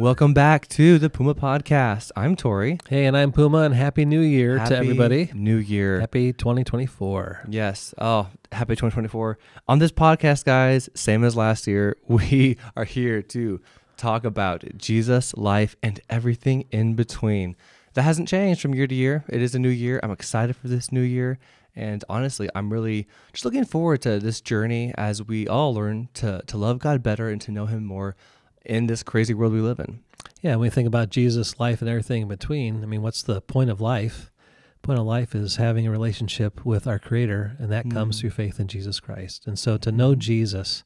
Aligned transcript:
Welcome 0.00 0.32
back 0.32 0.66
to 0.68 0.98
the 0.98 1.10
Puma 1.10 1.34
Podcast. 1.34 2.10
I'm 2.16 2.34
Tory. 2.34 2.78
Hey, 2.88 3.04
and 3.04 3.14
I'm 3.14 3.32
Puma, 3.32 3.58
and 3.58 3.74
Happy 3.74 4.06
New 4.06 4.22
Year 4.22 4.56
Happy 4.56 4.70
to 4.70 4.76
everybody. 4.78 5.30
New 5.34 5.58
Year. 5.58 6.00
Happy 6.00 6.32
2024. 6.32 7.44
Yes. 7.50 7.92
Oh, 7.98 8.28
happy 8.50 8.72
2024. 8.76 9.38
On 9.68 9.78
this 9.78 9.92
podcast, 9.92 10.46
guys, 10.46 10.88
same 10.94 11.22
as 11.22 11.36
last 11.36 11.66
year, 11.66 11.98
we 12.08 12.56
are 12.78 12.86
here 12.86 13.20
to 13.20 13.60
talk 13.98 14.24
about 14.24 14.64
Jesus, 14.78 15.34
life, 15.36 15.76
and 15.82 16.00
everything 16.08 16.64
in 16.70 16.94
between. 16.94 17.54
That 17.92 18.02
hasn't 18.04 18.26
changed 18.26 18.62
from 18.62 18.74
year 18.74 18.86
to 18.86 18.94
year. 18.94 19.26
It 19.28 19.42
is 19.42 19.54
a 19.54 19.58
new 19.58 19.68
year. 19.68 20.00
I'm 20.02 20.12
excited 20.12 20.56
for 20.56 20.68
this 20.68 20.90
new 20.90 21.02
year. 21.02 21.38
And 21.76 22.02
honestly, 22.08 22.48
I'm 22.54 22.72
really 22.72 23.06
just 23.34 23.44
looking 23.44 23.66
forward 23.66 24.00
to 24.02 24.18
this 24.18 24.40
journey 24.40 24.94
as 24.96 25.22
we 25.22 25.46
all 25.46 25.74
learn 25.74 26.08
to, 26.14 26.40
to 26.46 26.56
love 26.56 26.78
God 26.78 27.02
better 27.02 27.28
and 27.28 27.40
to 27.42 27.52
know 27.52 27.66
Him 27.66 27.84
more 27.84 28.16
in 28.64 28.86
this 28.86 29.02
crazy 29.02 29.34
world 29.34 29.52
we 29.52 29.60
live 29.60 29.78
in. 29.80 30.00
Yeah, 30.42 30.52
when 30.52 30.60
we 30.60 30.70
think 30.70 30.86
about 30.86 31.10
Jesus' 31.10 31.58
life 31.60 31.80
and 31.80 31.88
everything 31.88 32.22
in 32.22 32.28
between, 32.28 32.82
I 32.82 32.86
mean, 32.86 33.02
what's 33.02 33.22
the 33.22 33.40
point 33.40 33.70
of 33.70 33.80
life? 33.80 34.30
Point 34.82 34.98
of 34.98 35.04
life 35.06 35.34
is 35.34 35.56
having 35.56 35.86
a 35.86 35.90
relationship 35.90 36.64
with 36.64 36.86
our 36.86 36.98
Creator, 36.98 37.56
and 37.58 37.70
that 37.70 37.90
comes 37.90 38.16
Mm. 38.16 38.20
through 38.20 38.30
faith 38.30 38.58
in 38.58 38.66
Jesus 38.66 38.98
Christ. 39.00 39.46
And 39.46 39.58
so 39.58 39.76
to 39.76 39.92
know 39.92 40.14
Jesus 40.14 40.82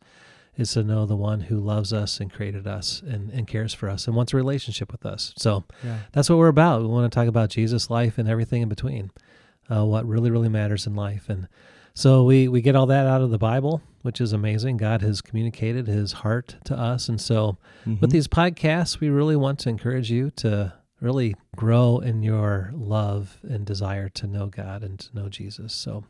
is 0.57 0.73
to 0.73 0.83
know 0.85 1.05
the 1.07 1.17
one 1.17 1.43
who 1.43 1.59
loves 1.59 1.93
us 1.93 2.21
and 2.21 2.33
created 2.33 2.67
us 2.67 3.03
and, 3.07 3.31
and 3.31 3.47
cares 3.47 3.75
for 3.75 3.89
us 3.89 4.07
and 4.07 4.15
wants 4.17 4.33
a 4.33 4.37
relationship 4.37 4.91
with 4.93 5.05
us. 5.07 5.33
So 5.37 5.65
Yeah. 5.85 5.99
that's 6.13 6.29
what 6.31 6.39
we're 6.39 6.49
about. 6.49 6.81
We 6.83 6.89
want 6.89 7.11
to 7.13 7.15
talk 7.17 7.27
about 7.29 7.51
Jesus' 7.51 7.91
life 7.91 8.19
and 8.19 8.29
everything 8.29 8.63
in 8.63 8.69
between, 8.69 9.11
uh, 9.71 9.85
what 9.85 10.07
really, 10.07 10.31
really 10.31 10.49
matters 10.49 10.87
in 10.87 10.95
life. 10.95 11.29
And 11.29 11.49
so 11.95 12.25
we, 12.25 12.49
we 12.49 12.61
get 12.61 12.75
all 12.77 12.87
that 12.87 13.07
out 13.07 13.23
of 13.23 13.31
the 13.31 13.39
Bible, 13.39 13.81
which 14.03 14.21
is 14.21 14.33
amazing. 14.33 14.77
God 14.77 15.01
has 15.03 15.21
communicated 15.23 15.87
his 15.87 16.13
heart 16.13 16.57
to 16.65 16.77
us. 16.79 17.09
And 17.09 17.21
so 17.21 17.57
Mm-hmm. 17.87 18.01
with 18.01 18.11
these 18.13 18.27
podcasts, 18.29 18.99
we 19.01 19.11
really 19.11 19.37
want 19.37 19.59
to 19.61 19.69
encourage 19.69 20.11
you 20.11 20.31
to 20.37 20.73
really 21.01 21.35
grow 21.55 21.99
in 21.99 22.23
your 22.23 22.71
love 22.75 23.39
and 23.43 23.67
desire 23.67 24.09
to 24.09 24.27
know 24.27 24.47
God 24.47 24.83
and 24.83 24.99
to 25.01 25.15
know 25.15 25.29
Jesus. 25.29 25.75
So 25.75 26.05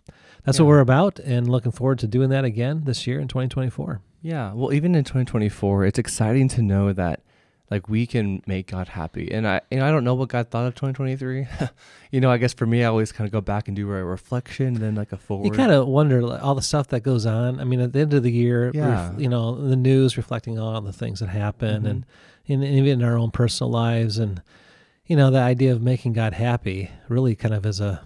that's 0.45 0.59
Yeah. 0.59 0.63
what 0.65 0.69
we're 0.69 0.79
about 0.81 1.19
and 1.19 1.49
looking 1.49 1.73
forward 1.73 1.99
to 1.99 2.07
doing 2.07 2.31
that 2.31 2.45
again 2.45 2.83
this 2.85 3.07
year 3.09 3.19
in 3.19 3.27
2024. 3.27 4.01
Yeah, 4.23 4.53
well, 4.55 4.73
even 4.73 4.95
in 4.95 5.03
2024, 5.05 5.85
it's 5.85 5.99
exciting 5.99 6.47
to 6.51 6.63
know 6.63 6.93
that 6.93 7.21
like 7.75 7.89
we 7.89 8.07
can 8.07 8.41
make 8.47 8.69
God 8.69 8.87
happy. 8.87 9.33
And 9.33 9.49
I, 9.49 9.61
you 9.71 9.79
know, 9.79 9.87
I 9.87 9.91
don't 9.91 10.05
know 10.05 10.15
what 10.15 10.29
God 10.29 10.49
thought 10.49 10.67
of 10.67 10.77
2023. 10.77 11.47
you 12.13 12.21
know, 12.21 12.31
I 12.31 12.37
guess 12.39 12.55
for 12.55 12.67
me, 12.67 12.85
I 12.85 12.87
always 12.87 13.11
kind 13.11 13.27
of 13.27 13.33
go 13.33 13.41
back 13.41 13.67
and 13.67 13.75
do 13.77 13.91
a 13.91 14.05
reflection, 14.05 14.69
and 14.69 14.77
then 14.77 14.95
like 14.95 15.11
a 15.11 15.17
forward. 15.17 15.47
You 15.47 15.51
kind 15.51 15.73
of 15.73 15.89
wonder 15.89 16.23
like, 16.23 16.41
all 16.41 16.55
the 16.55 16.63
stuff 16.63 16.87
that 16.89 17.01
goes 17.01 17.27
on. 17.27 17.59
I 17.59 17.65
mean, 17.65 17.81
at 17.81 17.93
the 17.93 17.99
end 17.99 18.15
of 18.15 18.23
the 18.23 18.31
year, 18.31 18.67
ref- 18.67 18.75
Yeah. 18.77 19.17
you 19.19 19.29
know, 19.29 19.57
the 19.69 19.75
news 19.77 20.17
reflecting 20.17 20.57
on 20.59 20.75
all 20.77 20.81
the 20.81 20.93
things 20.93 21.19
that 21.19 21.31
happen 21.31 21.83
Mhm. 21.83 21.91
and, 21.91 22.05
and 22.49 22.65
even 22.65 23.01
in 23.01 23.03
our 23.03 23.19
own 23.19 23.33
personal 23.33 23.71
lives. 23.73 24.19
And, 24.19 24.41
you 25.07 25.17
know, 25.17 25.31
the 25.33 25.41
idea 25.41 25.73
of 25.73 25.83
making 25.83 26.13
God 26.13 26.35
happy 26.35 26.91
really 27.09 27.35
kind 27.35 27.55
of 27.55 27.67
is 27.67 27.81
a 27.81 28.03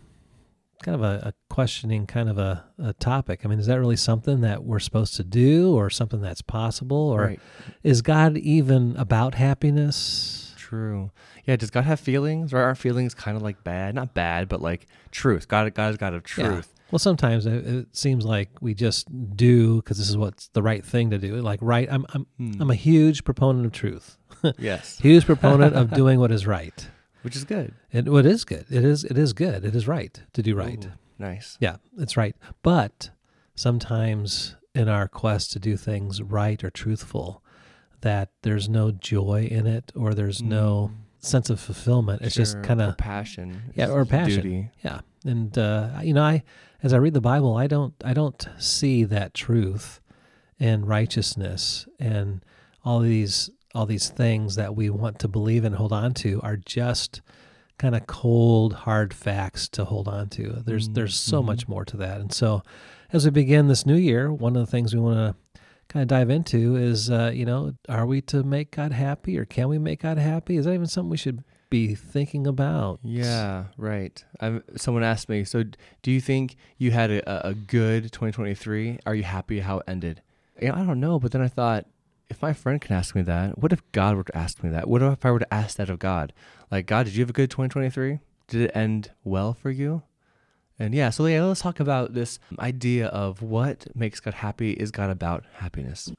kind 0.83 0.95
of 0.95 1.03
a, 1.03 1.29
a 1.29 1.33
questioning 1.53 2.07
kind 2.07 2.29
of 2.29 2.39
a, 2.39 2.65
a 2.79 2.93
topic. 2.95 3.41
I 3.45 3.49
mean, 3.49 3.59
is 3.59 3.67
that 3.67 3.79
really 3.79 3.97
something 3.97 4.41
that 4.43 4.65
we're 4.65 4.79
supposed 4.79 5.17
to 5.17 5.25
do 5.25 5.75
or 5.75 5.91
something 5.91 6.21
that's 6.21 6.43
possible? 6.43 6.97
Or 6.97 7.21
right. 7.23 7.41
is 7.83 8.03
God 8.03 8.37
even 8.39 8.97
about 8.97 9.35
happiness? 9.35 10.55
True. 10.57 11.11
Yeah. 11.47 11.57
Does 11.57 11.71
God 11.71 11.85
have 11.85 11.99
feelings? 12.01 12.53
Or 12.53 12.59
are 12.59 12.75
feelings 12.75 13.15
kind 13.15 13.37
of 13.37 13.43
like 13.43 13.65
bad? 13.65 13.95
Not 13.95 14.15
bad, 14.15 14.49
but 14.49 14.61
like 14.61 14.87
truth. 15.11 15.49
God, 15.49 15.73
God 15.75 15.91
is 15.93 15.97
God 15.97 16.15
of 16.15 16.25
Yeah. 16.37 16.49
truth. 16.49 16.75
Well, 16.91 16.99
sometimes 16.99 17.45
it, 17.45 17.67
it 17.67 17.97
seems 17.97 18.25
like 18.25 18.49
we 18.63 18.73
just 18.73 19.09
do 19.37 19.77
because 19.77 19.99
this 19.99 20.09
is 20.09 20.17
what's 20.17 20.49
the 20.49 20.63
right 20.63 20.83
thing 20.85 21.11
to 21.11 21.19
do. 21.19 21.37
Like, 21.37 21.61
right? 21.63 21.87
I'm 21.91 22.07
I'm 22.15 22.27
Hmm. 22.39 22.63
I'm 22.63 22.71
a 22.71 22.75
huge 22.75 23.25
proponent 23.25 23.67
of 23.67 23.73
truth. 23.73 24.17
yes, 24.59 24.99
Huge 24.99 25.27
proponent 25.27 25.75
of 25.75 25.91
doing 25.93 26.19
what 26.21 26.31
is 26.33 26.47
right. 26.47 26.89
Which 27.23 27.37
is 27.37 27.45
good. 27.45 27.75
And 27.93 28.09
what 28.09 28.27
is 28.27 28.45
good? 28.45 28.67
It 28.71 28.85
is 28.85 29.05
it 29.05 29.19
is 29.19 29.33
good. 29.33 29.65
It 29.65 29.75
is 29.75 29.87
right 29.89 30.21
to 30.33 30.43
do 30.43 30.55
right. 30.55 30.85
Ooh, 30.85 30.93
nice. 31.19 31.57
Yeah, 31.61 31.77
it's 31.99 32.17
right. 32.17 32.37
But 32.63 33.11
sometimes 33.55 34.57
in 34.75 34.89
our 34.89 35.09
quest 35.09 35.53
to 35.53 35.59
do 35.59 35.77
things 35.77 36.23
right 36.23 36.63
or 36.63 36.71
truthful, 36.71 37.43
that 38.01 38.31
there's 38.43 38.69
no 38.69 38.91
joy 38.93 39.49
in 39.51 39.67
it 39.67 39.91
or 39.97 40.15
there's 40.15 40.41
no 40.43 40.93
sense 41.21 41.51
of 41.51 41.59
fulfillment. 41.59 42.23
It's 42.23 42.35
just 42.35 42.63
kind 42.63 42.81
of 42.81 42.97
passion. 42.97 43.73
Yeah, 43.75 43.89
or 43.89 44.05
passion. 44.05 44.43
Duty. 44.43 44.71
yeah. 44.85 45.01
And 45.25 45.57
uh, 45.59 45.91
you 46.03 46.15
know, 46.15 46.23
I 46.23 46.45
as 46.83 46.93
I 46.93 46.99
read 46.99 47.15
the 47.15 47.21
Bible, 47.21 47.57
I 47.57 47.67
don't 47.67 47.95
I 48.05 48.13
don't 48.15 48.49
see 48.59 49.05
that 49.05 49.35
truth 49.35 50.01
and 50.61 50.87
righteousness 50.89 51.87
and 51.99 52.45
all 52.85 53.01
these 53.01 53.51
all 53.75 53.87
these 53.87 54.09
things 54.09 54.57
that 54.57 54.75
we 54.75 54.91
want 54.91 55.19
to 55.21 55.29
believe 55.29 55.65
and 55.65 55.75
hold 55.77 55.93
on 55.93 56.15
to 56.15 56.41
are 56.43 56.57
just 56.57 57.21
kind 57.79 57.95
of 57.95 58.07
cold 58.07 58.73
hard 58.73 59.15
facts 59.15 59.69
to 59.69 59.85
hold 59.85 60.09
on 60.09 60.29
to. 60.31 60.63
There's 60.65 60.89
Mm, 60.89 60.95
there's 60.95 61.15
so 61.15 61.43
mhm. 61.43 61.47
much 61.47 61.69
more 61.69 61.85
to 61.85 61.97
that. 61.99 62.21
And 62.21 62.33
so 62.33 62.63
as 63.13 63.25
we 63.25 63.31
begin 63.31 63.69
this 63.69 63.87
new 63.87 63.95
year, 63.97 64.33
one 64.33 64.57
of 64.57 64.65
the 64.65 64.71
things 64.71 64.95
we 64.95 65.01
want 65.01 65.17
to 65.19 65.61
kind 65.89 66.03
of 66.03 66.09
dive 66.09 66.29
into 66.29 66.77
is 66.77 67.11
uh, 67.11 67.31
you 67.33 67.45
know, 67.47 67.75
are 67.89 68.05
we 68.07 68.21
to 68.23 68.43
make 68.43 68.73
God 68.73 68.93
happy 68.93 69.39
or 69.39 69.45
can 69.45 69.69
we 69.69 69.79
make 69.79 70.03
God 70.03 70.19
happy? 70.19 70.57
Is 70.57 70.65
that 70.65 70.75
even 70.75 70.87
something 70.87 71.11
we 71.11 71.17
should 71.17 71.45
be 71.71 71.95
thinking 71.95 72.47
about? 72.47 72.99
Yeah, 73.05 73.65
right. 73.77 74.25
i 74.41 74.61
someone 74.77 75.05
asked 75.05 75.29
me, 75.29 75.45
so 75.45 75.63
do 76.03 76.11
you 76.11 76.21
think 76.21 76.57
you 76.79 76.91
had 76.91 77.11
a, 77.11 77.49
a 77.49 77.55
good 77.55 78.05
2023? 78.05 78.99
Are 79.07 79.15
you 79.15 79.23
happy 79.23 79.61
how 79.61 79.79
it 79.79 79.85
ended? 79.87 80.21
You 80.61 80.69
know, 80.69 80.75
I 80.75 80.85
don't 80.85 80.99
know, 81.01 81.19
but 81.21 81.31
then 81.33 81.43
I 81.43 81.49
thought, 81.49 81.87
if 82.31 82.43
my 82.43 82.53
friend 82.53 82.81
can 82.81 82.95
ask 82.95 83.15
me 83.15 83.23
that, 83.23 83.59
what 83.59 83.73
if 83.73 83.81
God 83.93 84.17
were 84.17 84.25
to 84.25 84.37
ask 84.37 84.63
me 84.63 84.69
that? 84.71 84.87
What 84.87 85.03
if 85.03 85.25
I 85.25 85.31
were 85.31 85.39
to 85.39 85.55
ask 85.55 85.77
that 85.79 85.89
of 85.89 85.99
God? 85.99 86.35
Like, 86.71 86.87
God, 86.87 87.07
did 87.07 87.15
you 87.15 87.23
have 87.23 87.31
a 87.31 87.33
good 87.33 87.51
2023? 87.51 88.19
Did 88.49 88.61
it 88.61 88.71
end 88.75 89.13
well 89.25 89.55
for 89.55 89.71
you? 89.71 90.03
And 90.79 90.95
yeah, 90.95 91.11
so 91.11 91.25
yeah, 91.27 91.43
let's 91.45 91.63
talk 91.63 91.81
about 91.81 92.15
this 92.15 92.39
idea 92.59 93.07
of 93.07 93.41
what 93.41 93.87
makes 93.95 94.21
God 94.21 94.35
happy. 94.35 94.73
Is 94.73 94.91
God 94.91 95.11
about 95.11 95.45
happiness? 95.55 96.13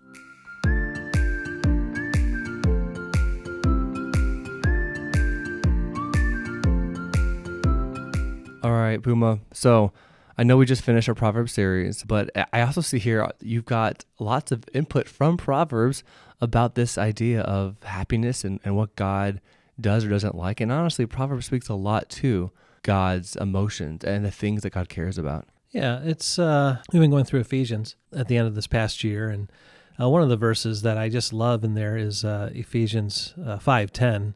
All 8.61 8.71
right, 8.71 8.99
Puma. 9.01 9.39
So 9.53 9.93
I 10.39 10.43
know 10.43 10.55
we 10.55 10.65
just 10.65 10.83
finished 10.83 11.09
our 11.09 11.15
Proverbs 11.15 11.51
series, 11.51 12.05
but 12.05 12.29
I 12.53 12.61
also 12.61 12.79
see 12.79 12.97
here 12.97 13.21
uh, 13.21 13.31
you've 13.41 13.65
got 13.65 14.05
lots 14.19 14.53
of 14.53 14.63
input 14.73 15.09
from 15.09 15.35
Proverbs 15.35 16.01
about 16.39 16.75
this 16.75 16.97
idea 16.97 17.41
of 17.41 17.75
happiness 17.83 18.45
and, 18.45 18.61
and 18.63 18.77
what 18.77 18.95
God 18.95 19.41
does 19.81 20.05
or 20.05 20.09
doesn't 20.09 20.35
like. 20.35 20.61
And 20.61 20.71
honestly, 20.71 21.05
Proverbs 21.05 21.47
speaks 21.47 21.67
a 21.67 21.73
lot 21.73 22.07
to 22.11 22.51
God's 22.83 23.35
emotions 23.35 24.05
and 24.05 24.23
the 24.23 24.31
things 24.31 24.61
that 24.61 24.69
God 24.69 24.87
cares 24.87 25.17
about. 25.17 25.45
Yeah, 25.71 25.99
it's 26.05 26.39
uh, 26.39 26.77
we've 26.93 27.01
been 27.01 27.11
going 27.11 27.25
through 27.25 27.41
Ephesians 27.41 27.97
at 28.13 28.29
the 28.29 28.37
end 28.37 28.47
of 28.47 28.55
this 28.55 28.65
past 28.65 29.03
year, 29.03 29.27
and 29.27 29.51
uh, 29.99 30.07
one 30.07 30.23
of 30.23 30.29
the 30.29 30.37
verses 30.37 30.83
that 30.83 30.97
I 30.97 31.09
just 31.09 31.33
love 31.33 31.65
in 31.65 31.73
there 31.73 31.97
is 31.97 32.23
uh, 32.23 32.49
Ephesians 32.53 33.33
uh, 33.45 33.59
five 33.59 33.91
ten, 33.91 34.35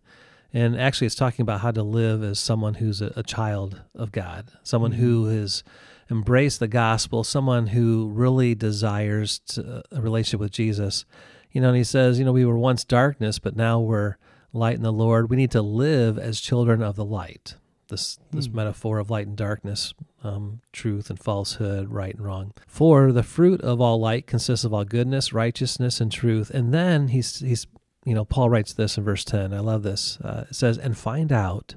and 0.51 0.77
actually 0.77 1.07
it's 1.07 1.15
talking 1.15 1.43
about 1.43 1.61
how 1.61 1.71
to 1.71 1.81
live 1.81 2.23
as 2.23 2.39
someone 2.39 2.73
who's 2.73 3.01
a, 3.01 3.13
a 3.15 3.23
child 3.23 3.83
of 3.95 4.11
God, 4.11 4.51
someone 4.63 4.91
who 4.91 5.27
has 5.27 5.63
embraced 6.09 6.59
the 6.59 6.67
gospel, 6.67 7.23
someone 7.23 7.67
who 7.67 8.09
really 8.09 8.55
desires 8.55 9.39
to, 9.39 9.83
a 9.91 10.01
relationship 10.01 10.39
with 10.39 10.51
Jesus. 10.51 11.05
You 11.51 11.61
know, 11.61 11.69
and 11.69 11.77
he 11.77 11.83
says, 11.83 12.17
you 12.19 12.25
know, 12.25 12.31
we 12.31 12.45
were 12.45 12.57
once 12.57 12.83
darkness, 12.83 13.39
but 13.39 13.55
now 13.55 13.79
we're 13.79 14.17
light 14.53 14.75
in 14.75 14.83
the 14.83 14.91
Lord. 14.91 15.29
We 15.29 15.37
need 15.37 15.51
to 15.51 15.61
live 15.61 16.17
as 16.17 16.39
children 16.39 16.81
of 16.81 16.95
the 16.95 17.05
light. 17.05 17.55
This 17.89 18.17
this 18.31 18.47
Hmm. 18.47 18.55
metaphor 18.55 18.97
of 18.99 19.09
light 19.09 19.27
and 19.27 19.35
darkness, 19.37 19.93
um, 20.23 20.61
truth 20.71 21.09
and 21.09 21.19
falsehood, 21.19 21.89
right 21.89 22.15
and 22.15 22.23
wrong. 22.23 22.53
For 22.65 23.11
the 23.11 23.23
fruit 23.23 23.61
of 23.61 23.81
all 23.81 23.99
light 23.99 24.25
consists 24.25 24.63
of 24.65 24.73
all 24.73 24.85
goodness, 24.85 25.33
righteousness, 25.33 25.99
and 26.01 26.11
truth. 26.11 26.49
And 26.49 26.73
then 26.73 27.09
he's 27.09 27.39
he's 27.39 27.67
you 28.05 28.15
know 28.15 28.25
Paul 28.25 28.49
writes 28.49 28.73
this 28.73 28.97
in 28.97 29.03
verse 29.03 29.23
ten. 29.23 29.53
I 29.53 29.59
love 29.59 29.83
this. 29.83 30.17
Uh, 30.23 30.45
it 30.49 30.55
says, 30.55 30.77
"And 30.77 30.97
find 30.97 31.31
out 31.31 31.75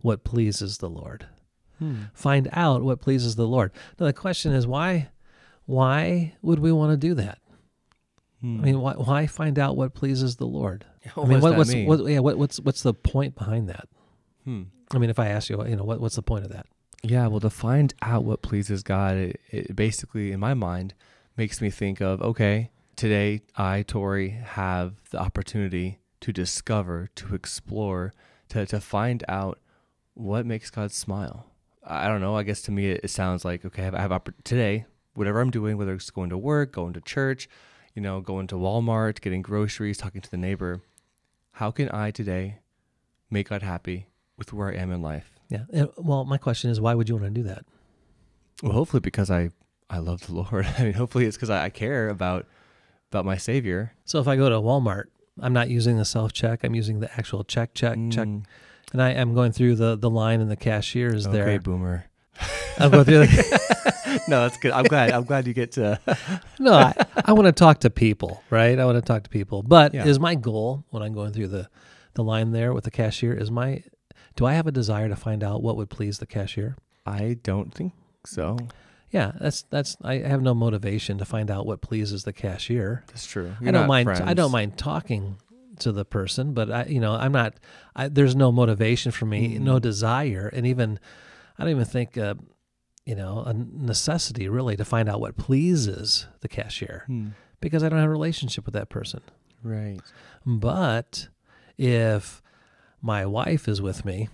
what 0.00 0.22
pleases 0.22 0.78
the 0.78 0.90
Lord." 0.90 1.26
Find 2.14 2.48
out 2.52 2.82
what 2.82 3.00
pleases 3.00 3.36
the 3.36 3.46
Lord. 3.46 3.72
Now 3.98 4.06
the 4.06 4.12
question 4.12 4.52
is 4.52 4.66
why 4.66 5.08
why 5.66 6.34
would 6.40 6.58
we 6.58 6.72
want 6.72 6.92
to 6.92 6.96
do 6.96 7.14
that? 7.14 7.38
I 8.42 8.46
mean, 8.46 8.80
why, 8.80 8.94
why 8.94 9.26
find 9.26 9.58
out 9.58 9.76
what 9.76 9.94
pleases 9.94 10.36
the 10.36 10.46
Lord? 10.46 10.84
I 11.16 11.24
mean, 11.24 11.40
what, 11.40 11.56
what's 11.56 11.74
what, 11.74 12.06
yeah, 12.06 12.20
what, 12.20 12.38
what's 12.38 12.60
what's 12.60 12.82
the 12.82 12.94
point 12.94 13.34
behind 13.34 13.68
that? 13.68 13.88
Hmm. 14.44 14.64
I 14.92 14.98
mean, 14.98 15.10
if 15.10 15.18
I 15.18 15.28
ask 15.28 15.50
you, 15.50 15.62
you 15.66 15.76
know, 15.76 15.84
what, 15.84 16.00
what's 16.00 16.16
the 16.16 16.22
point 16.22 16.44
of 16.44 16.52
that? 16.52 16.66
Yeah, 17.02 17.26
well, 17.26 17.40
to 17.40 17.50
find 17.50 17.94
out 18.00 18.24
what 18.24 18.42
pleases 18.42 18.82
God, 18.82 19.16
it, 19.16 19.40
it 19.50 19.76
basically, 19.76 20.32
in 20.32 20.40
my 20.40 20.54
mind, 20.54 20.94
makes 21.36 21.60
me 21.60 21.70
think 21.70 22.00
of 22.00 22.22
okay, 22.22 22.70
today 22.96 23.42
I, 23.56 23.82
Tory, 23.82 24.30
have 24.30 24.94
the 25.10 25.18
opportunity 25.18 25.98
to 26.20 26.32
discover, 26.32 27.08
to 27.16 27.34
explore, 27.34 28.12
to, 28.50 28.66
to 28.66 28.80
find 28.80 29.24
out 29.28 29.58
what 30.14 30.46
makes 30.46 30.70
God 30.70 30.92
smile. 30.92 31.46
I 31.90 32.06
don't 32.08 32.20
know. 32.20 32.36
I 32.36 32.42
guess 32.42 32.60
to 32.62 32.70
me, 32.70 32.90
it, 32.90 33.00
it 33.04 33.08
sounds 33.10 33.44
like 33.44 33.64
okay, 33.64 33.82
I 33.82 33.84
have, 33.86 33.94
I 33.94 34.00
have 34.02 34.10
oppor- 34.10 34.34
today, 34.44 34.84
whatever 35.14 35.40
I'm 35.40 35.50
doing, 35.50 35.76
whether 35.78 35.94
it's 35.94 36.10
going 36.10 36.30
to 36.30 36.38
work, 36.38 36.72
going 36.72 36.92
to 36.92 37.00
church, 37.00 37.48
you 37.94 38.02
know, 38.02 38.20
going 38.20 38.46
to 38.48 38.56
Walmart, 38.56 39.20
getting 39.20 39.42
groceries, 39.42 39.96
talking 39.96 40.20
to 40.20 40.30
the 40.30 40.36
neighbor. 40.36 40.82
how 41.52 41.70
can 41.70 41.88
I 41.92 42.10
today 42.10 42.58
make 43.30 43.48
God 43.48 43.62
happy 43.62 44.08
with 44.36 44.52
where 44.52 44.68
I 44.68 44.74
am 44.74 44.92
in 44.92 45.02
life? 45.02 45.32
Yeah. 45.48 45.64
And, 45.72 45.88
well, 45.96 46.24
my 46.24 46.36
question 46.38 46.70
is, 46.70 46.80
why 46.80 46.94
would 46.94 47.08
you 47.08 47.16
want 47.16 47.26
to 47.34 47.40
do 47.42 47.42
that? 47.48 47.64
Well, 48.62 48.72
hopefully 48.72 49.00
because 49.00 49.30
I 49.30 49.50
I 49.90 49.98
love 49.98 50.26
the 50.26 50.34
Lord. 50.42 50.66
I 50.78 50.84
mean, 50.84 50.92
hopefully 50.92 51.24
it's 51.24 51.36
because 51.36 51.50
I, 51.50 51.64
I 51.64 51.70
care 51.70 52.08
about 52.10 52.46
about 53.10 53.24
my 53.24 53.38
Savior. 53.38 53.94
So 54.04 54.18
if 54.20 54.28
I 54.28 54.36
go 54.36 54.50
to 54.50 54.56
Walmart, 54.56 55.04
I'm 55.40 55.54
not 55.54 55.70
using 55.70 55.96
the 55.96 56.04
self 56.04 56.32
check. 56.34 56.64
I'm 56.64 56.74
using 56.74 57.00
the 57.00 57.10
actual 57.14 57.44
check, 57.44 57.72
check, 57.72 57.96
check, 58.10 58.26
Mm, 58.28 58.44
and 58.92 59.02
I 59.02 59.10
am 59.10 59.34
going 59.34 59.52
through 59.52 59.76
the 59.76 59.96
the 59.96 60.10
line, 60.10 60.40
and 60.40 60.50
the 60.50 60.56
cashier 60.56 61.14
is 61.14 61.26
okay, 61.26 61.40
oh, 61.40 61.44
there. 61.44 61.58
boomer. 61.60 62.04
I'm 62.78 62.90
going 62.90 63.04
through. 63.04 63.26
The, 63.26 64.20
no, 64.28 64.42
that's 64.42 64.56
good. 64.58 64.72
I'm 64.72 64.84
glad. 64.84 65.10
I'm 65.10 65.24
glad 65.24 65.46
you 65.46 65.54
get 65.54 65.72
to. 65.72 65.98
no, 66.58 66.72
I, 66.74 66.94
I 67.24 67.32
want 67.32 67.46
to 67.46 67.52
talk 67.52 67.80
to 67.80 67.90
people, 67.90 68.42
right? 68.50 68.78
I 68.78 68.84
want 68.84 68.96
to 68.96 69.02
talk 69.02 69.24
to 69.24 69.30
people. 69.30 69.62
But 69.62 69.94
Yeah. 69.94 70.06
is 70.06 70.18
my 70.20 70.34
goal 70.34 70.84
when 70.90 71.02
I'm 71.02 71.12
going 71.12 71.32
through 71.32 71.48
the 71.48 71.68
the 72.14 72.24
line 72.24 72.52
there 72.52 72.72
with 72.72 72.84
the 72.84 72.90
cashier? 72.90 73.32
Is 73.34 73.50
my 73.50 73.82
do 74.36 74.46
I 74.46 74.54
have 74.54 74.66
a 74.66 74.72
desire 74.72 75.08
to 75.08 75.16
find 75.16 75.42
out 75.42 75.62
what 75.62 75.76
would 75.76 75.90
please 75.90 76.18
the 76.18 76.26
cashier? 76.26 76.76
I 77.04 77.38
don't 77.42 77.74
think 77.74 77.92
so. 78.24 78.56
Yeah, 79.10 79.32
that's 79.40 79.62
that's. 79.62 79.96
I 80.02 80.18
have 80.18 80.42
no 80.42 80.54
motivation 80.54 81.18
to 81.18 81.24
find 81.24 81.50
out 81.50 81.66
what 81.66 81.80
pleases 81.80 82.24
the 82.24 82.32
cashier. 82.32 83.04
That's 83.08 83.26
true. 83.26 83.54
I 83.60 83.64
You're 83.64 83.72
don't 83.72 83.82
not 83.82 83.88
mind. 83.88 84.08
I 84.10 84.34
don't 84.34 84.52
mind 84.52 84.76
talking 84.76 85.38
to 85.80 85.92
the 85.92 86.04
person, 86.04 86.52
but 86.54 86.70
I, 86.70 86.84
you 86.84 87.00
know, 87.00 87.12
I'm 87.14 87.32
not. 87.32 87.54
I, 87.96 88.08
there's 88.08 88.36
no 88.36 88.50
motivation 88.52 89.12
for 89.12 89.26
me, 89.26 89.56
Mm. 89.56 89.60
no 89.60 89.78
desire, 89.78 90.48
and 90.52 90.66
even 90.66 90.98
I 91.58 91.62
don't 91.64 91.70
even 91.72 91.84
think, 91.84 92.16
uh, 92.16 92.34
you 93.04 93.14
know, 93.16 93.42
a 93.46 93.52
necessity 93.54 94.48
really 94.48 94.76
to 94.76 94.84
find 94.84 95.08
out 95.08 95.20
what 95.20 95.36
pleases 95.36 96.26
the 96.40 96.48
cashier 96.48 97.04
Hmm. 97.06 97.28
because 97.60 97.82
I 97.82 97.88
don't 97.88 97.98
have 97.98 98.08
a 98.08 98.12
relationship 98.12 98.64
with 98.66 98.74
that 98.74 98.90
person. 98.90 99.20
Right. 99.62 100.00
But 100.46 101.28
if 101.76 102.42
my 103.02 103.24
wife 103.26 103.66
is 103.66 103.80
with 103.82 104.04
me 104.04 104.28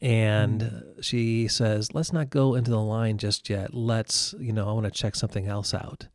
and 0.00 0.84
she 1.00 1.46
says, 1.48 1.94
let's 1.94 2.12
not 2.12 2.30
go 2.30 2.54
into 2.54 2.70
the 2.70 2.80
line 2.80 3.18
just 3.18 3.48
yet. 3.50 3.74
Let's, 3.74 4.34
you 4.38 4.52
know, 4.52 4.68
I 4.68 4.72
want 4.72 4.84
to 4.86 4.90
check 4.90 5.14
something 5.14 5.46
else 5.46 5.74
out. 5.74 6.08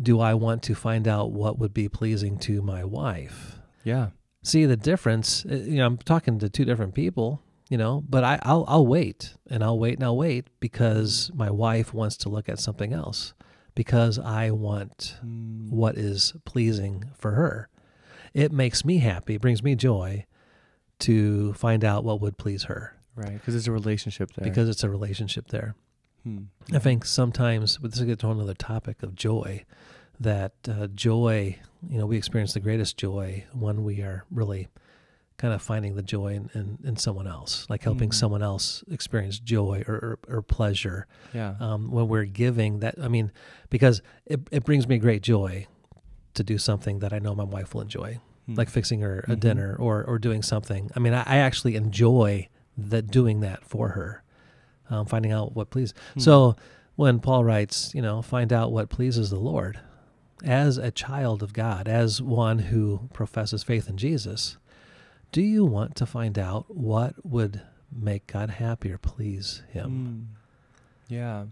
Do 0.00 0.20
I 0.20 0.34
want 0.34 0.62
to 0.64 0.74
find 0.74 1.08
out 1.08 1.32
what 1.32 1.58
would 1.58 1.74
be 1.74 1.88
pleasing 1.88 2.38
to 2.40 2.62
my 2.62 2.84
wife? 2.84 3.57
Yeah. 3.84 4.08
See 4.42 4.64
the 4.66 4.76
difference? 4.76 5.44
Uh, 5.44 5.54
You 5.56 5.76
know, 5.78 5.86
I'm 5.86 5.98
talking 5.98 6.38
to 6.40 6.48
two 6.48 6.64
different 6.64 6.94
people, 6.94 7.42
you 7.68 7.76
know, 7.78 8.02
but 8.08 8.24
I, 8.24 8.38
I'll, 8.42 8.64
I'll 8.68 8.86
wait 8.86 9.34
and 9.50 9.62
I'll 9.64 9.78
wait 9.78 9.94
and 9.94 10.04
I'll 10.04 10.16
wait 10.16 10.48
because 10.60 11.30
my 11.34 11.50
wife 11.50 11.92
wants 11.92 12.16
to 12.18 12.28
look 12.28 12.48
at 12.48 12.58
something 12.58 12.92
else 12.92 13.34
because 13.74 14.18
I 14.18 14.50
want 14.50 15.16
Hmm. 15.20 15.70
what 15.70 15.96
is 15.98 16.34
pleasing 16.44 17.04
for 17.14 17.32
her. 17.32 17.68
It 18.34 18.52
makes 18.52 18.84
me 18.84 18.98
happy, 18.98 19.36
brings 19.38 19.62
me 19.62 19.74
joy 19.74 20.24
to 21.00 21.52
find 21.54 21.84
out 21.84 22.04
what 22.04 22.20
would 22.20 22.36
please 22.38 22.64
her 22.64 22.94
Right. 23.16 23.32
Because 23.32 23.56
it's 23.56 23.66
a 23.66 23.72
relationship 23.72 24.30
there. 24.34 24.44
because 24.48 24.68
it's 24.68 24.84
a 24.84 24.88
relationship 24.90 25.48
there. 25.48 25.74
Hmm. 26.22 26.44
I 26.72 26.78
think 26.78 27.04
sometimes, 27.04 27.76
but 27.78 27.90
this 27.92 28.00
gets 28.02 28.20
to 28.20 28.30
another 28.30 28.54
topic 28.54 29.02
of 29.02 29.16
joy, 29.16 29.64
that 30.20 30.52
uh, 30.68 30.86
joy, 30.88 31.58
you 31.88 31.98
know, 31.98 32.06
we 32.06 32.16
experience 32.16 32.54
the 32.54 32.60
greatest 32.60 32.96
joy 32.96 33.44
when 33.52 33.84
we 33.84 34.00
are 34.02 34.24
really 34.30 34.68
kind 35.36 35.54
of 35.54 35.62
finding 35.62 35.94
the 35.94 36.02
joy 36.02 36.34
in, 36.34 36.50
in, 36.54 36.78
in 36.82 36.96
someone 36.96 37.28
else, 37.28 37.64
like 37.68 37.82
helping 37.84 38.10
Mm. 38.10 38.14
someone 38.14 38.42
else 38.42 38.82
experience 38.90 39.38
joy 39.38 39.84
or, 39.86 39.94
or, 40.28 40.36
or 40.38 40.42
pleasure. 40.42 41.06
Yeah. 41.32 41.54
um, 41.60 41.90
when 41.92 42.08
we're 42.08 42.24
giving 42.24 42.80
that 42.80 42.96
i 43.00 43.06
mean 43.08 43.30
because 43.70 44.02
it, 44.26 44.40
it 44.50 44.64
brings 44.64 44.88
me 44.88 44.98
great 44.98 45.22
joy 45.22 45.66
to 46.34 46.42
do 46.42 46.58
something 46.58 46.98
that 47.00 47.12
i 47.12 47.18
know 47.18 47.34
my 47.34 47.44
wife 47.44 47.74
will 47.74 47.82
enjoy 47.82 48.18
Hmm. 48.46 48.54
like 48.54 48.68
fixing 48.70 49.00
her 49.00 49.20
a 49.28 49.32
Mhm. 49.36 49.40
dinner 49.40 49.76
or, 49.78 50.02
or 50.04 50.18
doing 50.18 50.42
something 50.42 50.90
i 50.96 50.98
mean 50.98 51.12
i, 51.12 51.22
I 51.26 51.36
actually 51.38 51.76
enjoy 51.76 52.48
that 52.78 53.08
doing 53.08 53.40
that 53.40 53.62
for 53.64 53.90
her 53.90 54.22
um, 54.90 55.04
finding 55.06 55.32
out 55.32 55.54
what 55.54 55.70
pleases 55.70 55.94
Hmm. 56.14 56.20
so 56.20 56.56
when 56.96 57.20
paul 57.20 57.44
writes 57.44 57.92
you 57.94 58.00
know 58.02 58.22
find 58.22 58.52
out 58.52 58.72
what 58.72 58.88
pleases 58.88 59.28
the 59.30 59.38
lord 59.38 59.78
as 60.44 60.78
a 60.78 60.90
child 60.90 61.42
of 61.42 61.52
god 61.52 61.88
as 61.88 62.22
one 62.22 62.58
who 62.60 63.08
professes 63.12 63.62
faith 63.62 63.88
in 63.88 63.96
jesus 63.96 64.56
do 65.32 65.42
you 65.42 65.64
want 65.64 65.94
to 65.96 66.06
find 66.06 66.38
out 66.38 66.64
what 66.74 67.14
would 67.24 67.60
make 67.90 68.26
god 68.26 68.50
happy 68.50 68.90
or 68.92 68.98
please 68.98 69.62
him 69.70 70.28
Mm. 70.30 70.34
Yeah. 71.08 71.44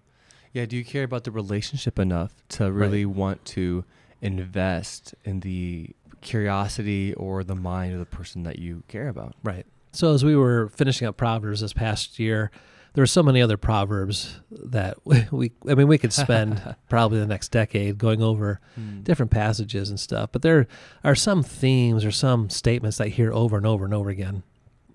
Yeah. 0.53 0.67
Do 0.67 0.77
you 0.77 0.85
care 0.85 1.05
about 1.05 1.25
the 1.25 1.31
relationship 1.31 1.99
enough 1.99 2.35
to 2.51 2.71
really 2.71 3.07
want 3.07 3.43
to 3.47 3.85
invest 4.21 5.15
in 5.25 5.41
the 5.41 5.91
curiosity 6.21 7.15
or 7.15 7.43
the 7.43 7.55
mind 7.55 7.95
of 7.95 7.99
the 7.99 8.05
person 8.07 8.43
that 8.43 8.59
you 8.59 8.83
care 8.89 9.09
about? 9.09 9.35
Right. 9.43 9.65
So 9.93 10.13
as 10.13 10.25
we 10.25 10.37
were 10.37 10.69
finishing 10.69 11.09
up 11.09 11.17
Proverbs 11.17 11.61
this 11.63 11.73
past 11.73 12.19
year, 12.19 12.51
there 12.97 13.03
are 13.05 13.07
so 13.07 13.23
many 13.23 13.41
other 13.43 13.57
proverbs 13.57 14.41
that 14.51 14.97
we, 15.31 15.53
I 15.69 15.75
mean, 15.75 15.87
we 15.87 15.99
could 15.99 16.13
spend 16.13 16.61
probably 16.89 17.19
the 17.21 17.27
next 17.27 17.51
decade 17.53 17.99
going 17.99 18.21
over 18.23 18.59
Hmm. 18.75 19.03
different 19.03 19.31
passages 19.31 19.89
and 19.91 20.01
stuff. 20.01 20.31
But 20.33 20.41
there 20.43 20.67
are 21.05 21.15
some 21.15 21.43
themes 21.43 22.05
or 22.05 22.11
some 22.11 22.49
statements 22.51 22.97
that 22.97 23.05
I 23.05 23.09
hear 23.09 23.33
over 23.33 23.57
and 23.59 23.67
over 23.67 23.85
and 23.85 23.95
over 23.95 24.09
again. 24.11 24.43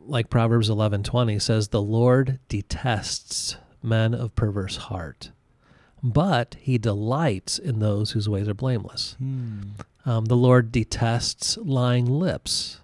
Like 0.03 0.29
Proverbs 0.31 0.67
eleven 0.69 1.03
twenty 1.03 1.37
says, 1.39 1.67
"The 1.69 1.81
Lord 1.81 2.39
detests 2.49 3.55
men 3.83 4.13
of 4.15 4.35
perverse 4.35 4.75
heart, 4.77 5.29
but 6.01 6.55
He 6.59 6.77
delights 6.79 7.59
in 7.59 7.77
those 7.79 8.11
whose 8.11 8.27
ways 8.27 8.47
are 8.49 8.55
blameless." 8.55 9.15
Hmm. 9.19 9.61
Um, 10.03 10.25
the 10.25 10.35
Lord 10.35 10.71
detests 10.71 11.55
lying 11.57 12.05
lips, 12.07 12.81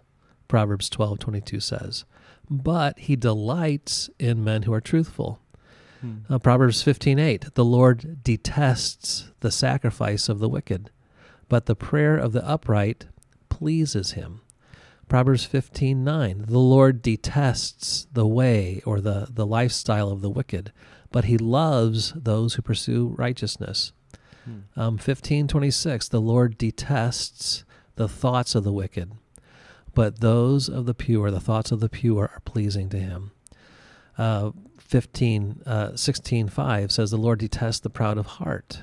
Proverbs 0.47 0.89
twelve 0.89 1.17
twenty 1.17 1.41
two 1.41 1.59
says, 1.59 2.05
but 2.49 2.99
he 2.99 3.15
delights 3.15 4.09
in 4.19 4.43
men 4.43 4.63
who 4.63 4.73
are 4.73 4.81
truthful. 4.81 5.39
Hmm. 6.01 6.17
Uh, 6.29 6.39
Proverbs 6.39 6.83
fifteen 6.83 7.19
eight, 7.19 7.53
the 7.55 7.65
Lord 7.65 8.23
detests 8.23 9.31
the 9.39 9.51
sacrifice 9.51 10.29
of 10.29 10.39
the 10.39 10.49
wicked, 10.49 10.91
but 11.49 11.65
the 11.65 11.75
prayer 11.75 12.17
of 12.17 12.33
the 12.33 12.47
upright 12.47 13.07
pleases 13.49 14.11
him. 14.11 14.41
Proverbs 15.07 15.45
fifteen 15.45 16.03
nine, 16.03 16.45
the 16.47 16.59
Lord 16.59 17.01
detests 17.01 18.07
the 18.11 18.27
way 18.27 18.81
or 18.85 19.01
the, 19.01 19.27
the 19.29 19.45
lifestyle 19.45 20.09
of 20.11 20.21
the 20.21 20.29
wicked, 20.29 20.71
but 21.11 21.25
he 21.25 21.37
loves 21.37 22.13
those 22.13 22.55
who 22.55 22.61
pursue 22.61 23.15
righteousness. 23.17 23.93
Hmm. 24.45 24.59
Um, 24.75 24.93
1526, 24.93 26.09
the 26.09 26.21
Lord 26.21 26.57
detests 26.57 27.63
the 27.95 28.07
thoughts 28.07 28.53
of 28.53 28.63
the 28.63 28.71
wicked, 28.71 29.11
but 29.97 30.19
those 30.19 30.69
of 30.69 30.85
the 30.85 30.93
pure, 30.93 31.31
the 31.31 31.39
thoughts 31.39 31.71
of 31.71 31.79
the 31.79 31.89
pure 31.89 32.29
are 32.31 32.41
pleasing 32.45 32.87
to 32.87 32.99
him. 32.99 33.31
Uh, 34.15 34.51
15, 34.77 35.63
uh, 35.65 35.87
16.5 35.93 36.91
says 36.91 37.09
the 37.09 37.17
Lord 37.17 37.39
detests 37.39 37.79
the 37.79 37.89
proud 37.89 38.19
of 38.19 38.27
heart. 38.27 38.81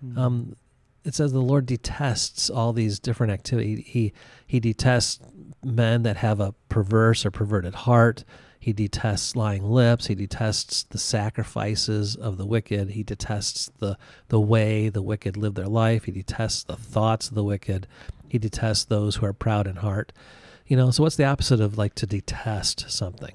Hmm. 0.00 0.16
Um, 0.16 0.56
it 1.04 1.16
says 1.16 1.32
the 1.32 1.40
Lord 1.40 1.66
detests 1.66 2.48
all 2.48 2.72
these 2.72 3.00
different 3.00 3.32
activities. 3.32 3.86
He, 3.88 4.12
he 4.46 4.60
detests 4.60 5.18
men 5.64 6.04
that 6.04 6.18
have 6.18 6.38
a 6.38 6.54
perverse 6.68 7.26
or 7.26 7.32
perverted 7.32 7.74
heart. 7.74 8.22
He 8.60 8.72
detests 8.72 9.34
lying 9.34 9.64
lips. 9.64 10.06
He 10.06 10.14
detests 10.14 10.84
the 10.84 10.98
sacrifices 10.98 12.14
of 12.14 12.36
the 12.36 12.46
wicked. 12.46 12.90
He 12.90 13.02
detests 13.02 13.68
the, 13.78 13.98
the 14.28 14.40
way 14.40 14.90
the 14.90 15.02
wicked 15.02 15.36
live 15.36 15.54
their 15.54 15.66
life. 15.66 16.04
He 16.04 16.12
detests 16.12 16.62
the 16.62 16.76
thoughts 16.76 17.28
of 17.28 17.34
the 17.34 17.44
wicked. 17.44 17.88
He 18.28 18.38
detests 18.38 18.84
those 18.84 19.16
who 19.16 19.26
are 19.26 19.32
proud 19.32 19.66
in 19.66 19.76
heart. 19.76 20.12
You 20.66 20.76
know, 20.76 20.90
so 20.90 21.02
what's 21.04 21.16
the 21.16 21.24
opposite 21.24 21.60
of 21.60 21.78
like 21.78 21.94
to 21.96 22.06
detest 22.06 22.90
something? 22.90 23.34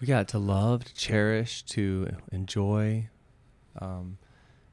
We 0.00 0.06
got 0.06 0.28
to 0.28 0.38
love, 0.38 0.84
to 0.84 0.94
cherish, 0.94 1.62
to 1.64 2.08
enjoy, 2.32 3.08
um, 3.80 4.18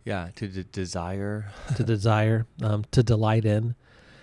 yeah, 0.06 0.30
to 0.36 0.48
de- 0.48 0.64
desire. 0.64 1.52
to 1.76 1.84
desire, 1.96 2.46
um, 2.62 2.86
to 2.92 3.04
delight 3.04 3.46
in. 3.46 3.76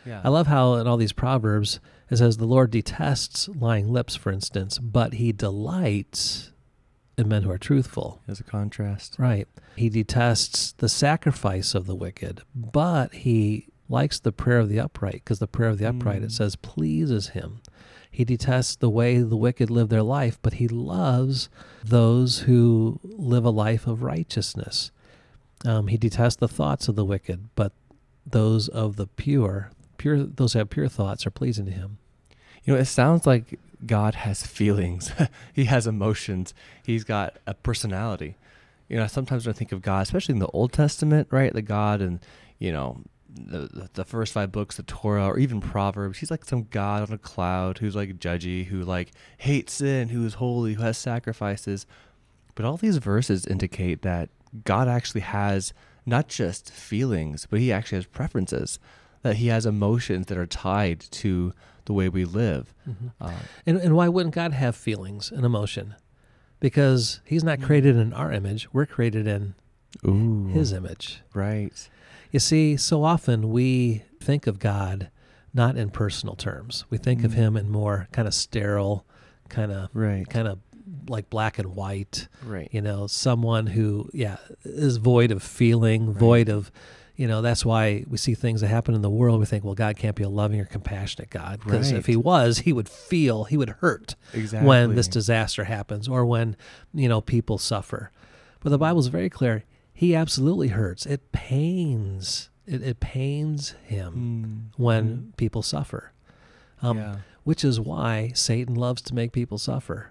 Yeah, 0.06 0.20
I 0.24 0.28
love 0.30 0.46
how 0.46 0.74
in 0.74 0.86
all 0.86 0.96
these 0.96 1.12
proverbs 1.12 1.80
it 2.10 2.16
says 2.16 2.36
the 2.38 2.46
Lord 2.46 2.70
detests 2.70 3.48
lying 3.48 3.88
lips, 3.92 4.16
for 4.16 4.30
instance, 4.32 4.78
but 4.78 5.14
He 5.14 5.32
delights 5.32 6.52
in 7.16 7.28
men 7.28 7.42
who 7.42 7.50
are 7.50 7.58
truthful. 7.58 8.20
as 8.26 8.40
a 8.40 8.44
contrast. 8.44 9.16
Right. 9.18 9.46
He 9.76 9.88
detests 9.90 10.72
the 10.72 10.88
sacrifice 10.88 11.74
of 11.74 11.86
the 11.86 11.94
wicked, 11.94 12.42
but 12.54 13.12
He 13.14 13.68
likes 13.90 14.18
the 14.20 14.32
prayer 14.32 14.58
of 14.58 14.68
the 14.70 14.80
upright 14.80 15.14
because 15.24 15.38
the 15.40 15.46
prayer 15.46 15.68
of 15.68 15.78
the 15.78 15.88
upright, 15.88 16.22
it 16.22 16.28
Mm. 16.30 16.32
says, 16.32 16.56
pleases 16.56 17.28
Him. 17.28 17.60
He 18.10 18.24
detests 18.24 18.76
the 18.76 18.88
way 18.90 19.18
the 19.18 19.36
wicked 19.36 19.68
live 19.70 19.88
their 19.88 20.02
life, 20.02 20.38
but 20.42 20.54
He 20.54 20.66
loves 20.68 21.48
those 21.84 22.40
who 22.40 22.98
live 23.04 23.44
a 23.44 23.50
life 23.50 23.86
of 23.86 24.02
righteousness. 24.02 24.90
Um, 25.64 25.88
he 25.88 25.96
detests 25.98 26.36
the 26.36 26.48
thoughts 26.48 26.88
of 26.88 26.96
the 26.96 27.04
wicked, 27.04 27.50
but 27.54 27.72
those 28.26 28.68
of 28.68 28.96
the 28.96 29.06
pure, 29.06 29.70
pure, 29.98 30.22
those 30.24 30.54
who 30.54 30.60
have 30.60 30.70
pure 30.70 30.88
thoughts 30.88 31.26
are 31.26 31.30
pleasing 31.30 31.66
to 31.66 31.72
him. 31.72 31.98
You 32.64 32.72
know, 32.74 32.80
it 32.80 32.86
sounds 32.86 33.26
like 33.26 33.58
God 33.86 34.14
has 34.14 34.46
feelings. 34.46 35.12
he 35.52 35.64
has 35.66 35.86
emotions. 35.86 36.54
He's 36.82 37.04
got 37.04 37.36
a 37.46 37.54
personality. 37.54 38.36
You 38.88 38.96
know, 38.96 39.06
sometimes 39.06 39.46
when 39.46 39.54
I 39.54 39.58
think 39.58 39.72
of 39.72 39.82
God, 39.82 40.02
especially 40.02 40.32
in 40.34 40.38
the 40.40 40.46
Old 40.48 40.72
Testament, 40.72 41.28
right? 41.30 41.52
The 41.52 41.62
God 41.62 42.00
and, 42.00 42.20
you 42.58 42.72
know, 42.72 43.02
the, 43.34 43.88
the 43.94 44.04
first 44.04 44.32
five 44.32 44.50
books, 44.52 44.76
the 44.76 44.82
Torah, 44.82 45.26
or 45.26 45.38
even 45.38 45.60
Proverbs. 45.60 46.18
He's 46.18 46.30
like 46.30 46.44
some 46.44 46.66
god 46.70 47.02
on 47.08 47.12
a 47.14 47.18
cloud 47.18 47.78
who's 47.78 47.96
like 47.96 48.18
judgy, 48.18 48.66
who 48.66 48.82
like 48.82 49.12
hates 49.38 49.74
sin, 49.74 50.08
who 50.08 50.24
is 50.24 50.34
holy, 50.34 50.74
who 50.74 50.82
has 50.82 50.98
sacrifices. 50.98 51.86
But 52.54 52.64
all 52.64 52.76
these 52.76 52.96
verses 52.98 53.46
indicate 53.46 54.02
that 54.02 54.28
God 54.64 54.88
actually 54.88 55.20
has 55.22 55.72
not 56.06 56.28
just 56.28 56.70
feelings, 56.72 57.46
but 57.48 57.60
he 57.60 57.72
actually 57.72 57.98
has 57.98 58.06
preferences, 58.06 58.78
that 59.22 59.36
he 59.36 59.46
has 59.48 59.66
emotions 59.66 60.26
that 60.26 60.38
are 60.38 60.46
tied 60.46 61.00
to 61.00 61.52
the 61.84 61.92
way 61.92 62.08
we 62.08 62.24
live. 62.24 62.74
Mm-hmm. 62.88 63.08
Um, 63.20 63.34
And, 63.66 63.76
and 63.78 63.96
why 63.96 64.08
wouldn't 64.08 64.34
God 64.34 64.52
have 64.52 64.74
feelings 64.76 65.30
and 65.30 65.44
emotion? 65.44 65.94
Because 66.58 67.20
He's 67.24 67.44
not 67.44 67.62
created 67.62 67.96
in 67.96 68.12
our 68.12 68.30
image; 68.32 68.68
we're 68.72 68.86
created 68.86 69.26
in 69.26 69.54
ooh, 70.06 70.48
His 70.48 70.72
image. 70.72 71.20
right. 71.32 71.88
You 72.30 72.38
see, 72.40 72.76
so 72.76 73.02
often 73.04 73.50
we 73.50 74.02
think 74.20 74.46
of 74.46 74.58
God 74.58 75.10
not 75.52 75.76
in 75.76 75.90
personal 75.90 76.36
terms. 76.36 76.84
We 76.90 76.98
think 76.98 77.24
of 77.24 77.32
Mm. 77.32 77.34
Him 77.34 77.56
in 77.56 77.70
more 77.70 78.06
kind 78.12 78.28
of 78.28 78.34
sterile, 78.34 79.04
kind 79.48 79.72
of 79.72 79.88
Right. 79.92 80.28
kind 80.28 80.46
of 80.46 80.58
like 81.08 81.28
black 81.28 81.58
and 81.58 81.74
white. 81.74 82.28
Right. 82.44 82.68
You 82.70 82.80
know, 82.82 83.06
someone 83.08 83.66
who 83.68 84.08
yeah 84.12 84.36
is 84.64 84.98
void 84.98 85.30
of 85.32 85.42
feeling, 85.42 86.08
Right. 86.08 86.16
void 86.16 86.48
of. 86.48 86.70
You 87.16 87.28
know, 87.28 87.42
that's 87.42 87.66
why 87.66 88.04
we 88.08 88.16
see 88.16 88.32
things 88.34 88.62
that 88.62 88.68
happen 88.68 88.94
in 88.94 89.02
the 89.02 89.10
world. 89.10 89.40
We 89.40 89.46
think, 89.46 89.62
well, 89.62 89.74
God 89.74 89.96
can't 89.98 90.16
be 90.16 90.22
a 90.22 90.28
loving 90.30 90.58
or 90.58 90.64
compassionate 90.64 91.28
God. 91.28 91.60
Because 91.62 91.92
Right. 91.92 91.98
if 91.98 92.06
He 92.06 92.16
was, 92.16 92.60
He 92.60 92.72
would 92.72 92.88
feel, 92.88 93.44
He 93.44 93.58
would 93.58 93.68
hurt 93.80 94.14
Exactly. 94.32 94.66
when 94.66 94.94
this 94.94 95.06
disaster 95.08 95.64
happens 95.64 96.08
or 96.08 96.24
when 96.24 96.56
you 96.94 97.08
know 97.10 97.20
people 97.20 97.58
suffer 97.58 98.10
but 98.60 98.70
the 98.70 98.78
bible's 98.78 99.08
very 99.08 99.28
clear 99.28 99.64
he 100.00 100.14
absolutely 100.14 100.68
hurts 100.68 101.04
it 101.06 101.20
pains 101.32 102.48
it, 102.66 102.82
it 102.82 103.00
pains 103.00 103.70
him 103.84 104.12
Mm. 104.74 104.78
when 104.78 105.04
Mhm. 105.08 105.36
people 105.36 105.62
suffer 105.62 106.12
um, 106.82 106.96
yeah. 106.98 107.16
which 107.44 107.62
is 107.64 107.78
why 107.78 108.30
satan 108.34 108.74
loves 108.74 109.02
to 109.02 109.14
make 109.14 109.32
people 109.32 109.58
suffer 109.58 110.08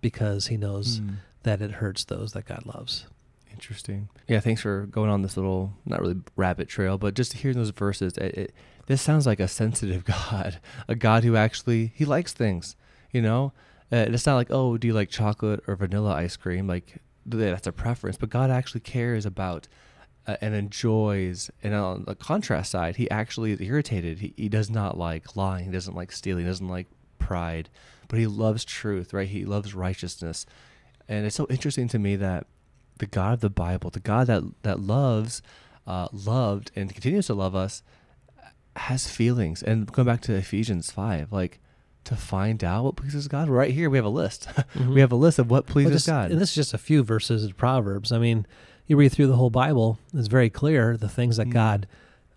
because 0.00 0.46
he 0.48 0.56
knows 0.56 1.00
Mm. 1.00 1.16
that 1.42 1.60
it 1.60 1.72
hurts 1.82 2.04
those 2.04 2.32
that 2.32 2.46
god 2.46 2.64
loves 2.66 3.06
Interesting. 3.52 4.08
Yeah, 4.26 4.40
thanks 4.40 4.60
for 4.62 4.84
going 4.86 5.10
on 5.10 5.22
this 5.22 5.36
little, 5.36 5.74
not 5.86 6.00
really 6.00 6.16
rabbit 6.34 6.68
trail, 6.68 6.98
but 6.98 7.14
just 7.14 7.34
hearing 7.34 7.56
those 7.56 7.70
verses. 7.70 8.18
It, 8.18 8.34
it, 8.36 8.54
this 8.88 9.00
sounds 9.00 9.26
like 9.26 9.38
a 9.38 9.46
sensitive 9.46 10.04
God, 10.16 10.58
a 10.88 10.96
God 10.96 11.22
who 11.22 11.36
actually 11.36 11.92
he 11.94 12.04
likes 12.04 12.32
things. 12.32 12.74
You 13.12 13.22
know, 13.22 13.52
uh, 13.92 14.06
it's 14.08 14.26
not 14.26 14.34
like 14.34 14.48
oh, 14.50 14.76
do 14.76 14.88
you 14.88 14.92
like 14.92 15.08
chocolate 15.08 15.62
or 15.68 15.76
vanilla 15.76 16.12
ice 16.14 16.36
cream? 16.36 16.66
Like 16.66 16.98
that's 17.26 17.66
a 17.66 17.72
preference, 17.72 18.16
but 18.16 18.30
God 18.30 18.50
actually 18.50 18.80
cares 18.80 19.26
about 19.26 19.68
uh, 20.26 20.36
and 20.40 20.54
enjoys. 20.54 21.50
And 21.62 21.74
on 21.74 22.04
the 22.04 22.14
contrast 22.14 22.70
side, 22.70 22.96
he 22.96 23.10
actually 23.10 23.52
is 23.52 23.60
irritated. 23.60 24.18
He 24.18 24.34
he 24.36 24.48
does 24.48 24.70
not 24.70 24.96
like 24.96 25.36
lying. 25.36 25.66
He 25.66 25.70
doesn't 25.70 25.96
like 25.96 26.12
stealing. 26.12 26.44
He 26.44 26.50
doesn't 26.50 26.68
like 26.68 26.88
pride, 27.18 27.68
but 28.08 28.18
he 28.18 28.26
loves 28.26 28.64
truth. 28.64 29.12
Right? 29.12 29.28
He 29.28 29.44
loves 29.44 29.74
righteousness. 29.74 30.46
And 31.08 31.26
it's 31.26 31.36
so 31.36 31.46
interesting 31.50 31.88
to 31.88 31.98
me 31.98 32.16
that 32.16 32.46
the 32.98 33.06
God 33.06 33.34
of 33.34 33.40
the 33.40 33.50
Bible, 33.50 33.90
the 33.90 34.00
God 34.00 34.26
that 34.28 34.42
that 34.62 34.80
loves, 34.80 35.42
uh, 35.86 36.08
loved, 36.12 36.70
and 36.76 36.92
continues 36.92 37.26
to 37.26 37.34
love 37.34 37.54
us, 37.54 37.82
has 38.76 39.08
feelings. 39.08 39.62
And 39.62 39.90
going 39.90 40.06
back 40.06 40.20
to 40.22 40.34
Ephesians 40.34 40.90
five, 40.90 41.32
like 41.32 41.60
to 42.04 42.16
find 42.16 42.62
out 42.64 42.84
what 42.84 42.96
pleases 42.96 43.28
God, 43.28 43.48
right 43.48 43.72
here 43.72 43.88
we 43.90 43.98
have 43.98 44.04
a 44.04 44.08
list. 44.08 44.48
Mhm. 44.74 44.94
we 44.94 45.00
have 45.00 45.12
a 45.12 45.16
list 45.16 45.38
of 45.38 45.50
what 45.50 45.66
Well, 45.66 45.72
pleases 45.72 45.92
just- 45.92 46.06
God. 46.06 46.30
and 46.30 46.40
this 46.40 46.50
is 46.50 46.54
just 46.54 46.74
a 46.74 46.78
few 46.78 47.02
verses 47.02 47.44
of 47.44 47.56
proverbs 47.56 48.10
i 48.12 48.18
mean 48.18 48.46
you 48.86 48.96
read 48.96 49.10
through 49.12 49.26
the 49.28 49.36
whole 49.36 49.50
bible 49.50 49.98
it's 50.12 50.28
very 50.28 50.50
clear 50.50 50.96
the 50.96 51.08
things 51.08 51.36
that 51.38 51.46
Mm. 51.48 51.52
god 51.52 51.86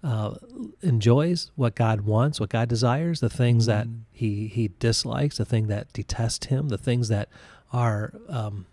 uh, 0.03 0.36
enjoys 0.81 1.51
what 1.55 1.75
god 1.75 2.01
wants 2.01 2.39
what 2.39 2.50
god 2.50 2.69
desires 2.69 3.19
the 3.19 3.29
things 3.29 3.65
that 3.65 3.88
Mm. 3.88 4.00
he 4.12 4.47
he 4.47 4.69
dislikes 4.79 5.38
the 5.38 5.45
thing 5.45 5.67
that 5.67 5.91
detest 5.93 6.45
him 6.45 6.69
the 6.69 6.77
things 6.77 7.07
that 7.09 7.27
are 7.74 8.13
um, 8.29 8.65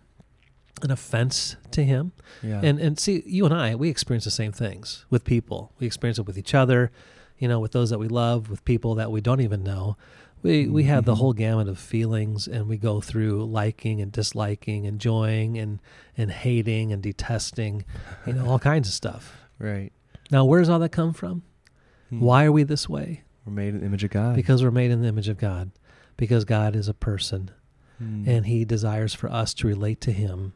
an 0.81 0.91
offense 0.91 1.55
to 1.71 1.83
him 1.83 2.11
yeah. 2.43 2.61
and 2.63 2.79
and 2.79 2.99
see 2.99 3.23
you 3.25 3.45
and 3.45 3.53
i 3.53 3.73
we 3.75 3.89
experience 3.89 4.25
the 4.25 4.31
same 4.31 4.51
things 4.51 5.05
with 5.09 5.23
people 5.23 5.71
we 5.79 5.87
experience 5.87 6.19
it 6.19 6.25
with 6.27 6.37
each 6.37 6.53
other 6.53 6.91
you 7.39 7.47
know 7.47 7.59
with 7.59 7.71
those 7.71 7.89
that 7.89 7.99
we 7.99 8.07
love 8.07 8.49
with 8.49 8.63
people 8.65 8.95
that 8.95 9.11
we 9.11 9.19
don't 9.21 9.41
even 9.41 9.63
know 9.63 9.97
we 10.45 10.67
we 10.67 10.83
have 10.83 11.05
the 11.05 11.13
Mhm. 11.15 11.17
whole 11.17 11.33
gamut 11.33 11.67
of 11.67 11.77
feelings 11.79 12.47
and 12.47 12.67
we 12.67 12.77
go 12.77 13.01
through 13.01 13.45
liking 13.45 13.99
and 14.01 14.11
disliking 14.11 14.85
enjoying 14.85 15.57
and 15.57 15.79
and 16.17 16.31
hating 16.31 16.91
and 16.93 17.01
detesting 17.01 17.83
you 18.27 18.33
know 18.33 18.45
all 18.45 18.59
kinds 18.59 18.87
of 18.87 18.93
stuff 18.93 19.35
right. 19.59 19.91
now 20.31 20.45
where 20.45 20.59
does 20.61 20.69
all 20.69 20.79
that 20.79 20.91
come 20.91 21.13
from 21.13 21.41
Hmm. 22.09 22.19
why 22.19 22.45
are 22.45 22.51
we 22.51 22.63
this 22.63 22.87
way 22.87 23.23
We're 23.45 23.53
made 23.53 23.73
in 23.73 23.79
the 23.79 23.85
image 23.87 24.03
of 24.03 24.11
God. 24.11 24.35
because 24.35 24.63
we're 24.63 24.71
made 24.71 24.91
in 24.91 25.01
the 25.01 25.07
image 25.07 25.27
of 25.29 25.37
god 25.37 25.71
because 26.17 26.45
god 26.45 26.75
is 26.75 26.87
a 26.87 26.93
person 26.93 27.49
Hmm. 27.97 28.23
and 28.27 28.45
he 28.45 28.65
desires 28.65 29.13
for 29.13 29.31
us 29.31 29.53
to 29.55 29.67
relate 29.67 29.99
to 30.01 30.11
him 30.11 30.53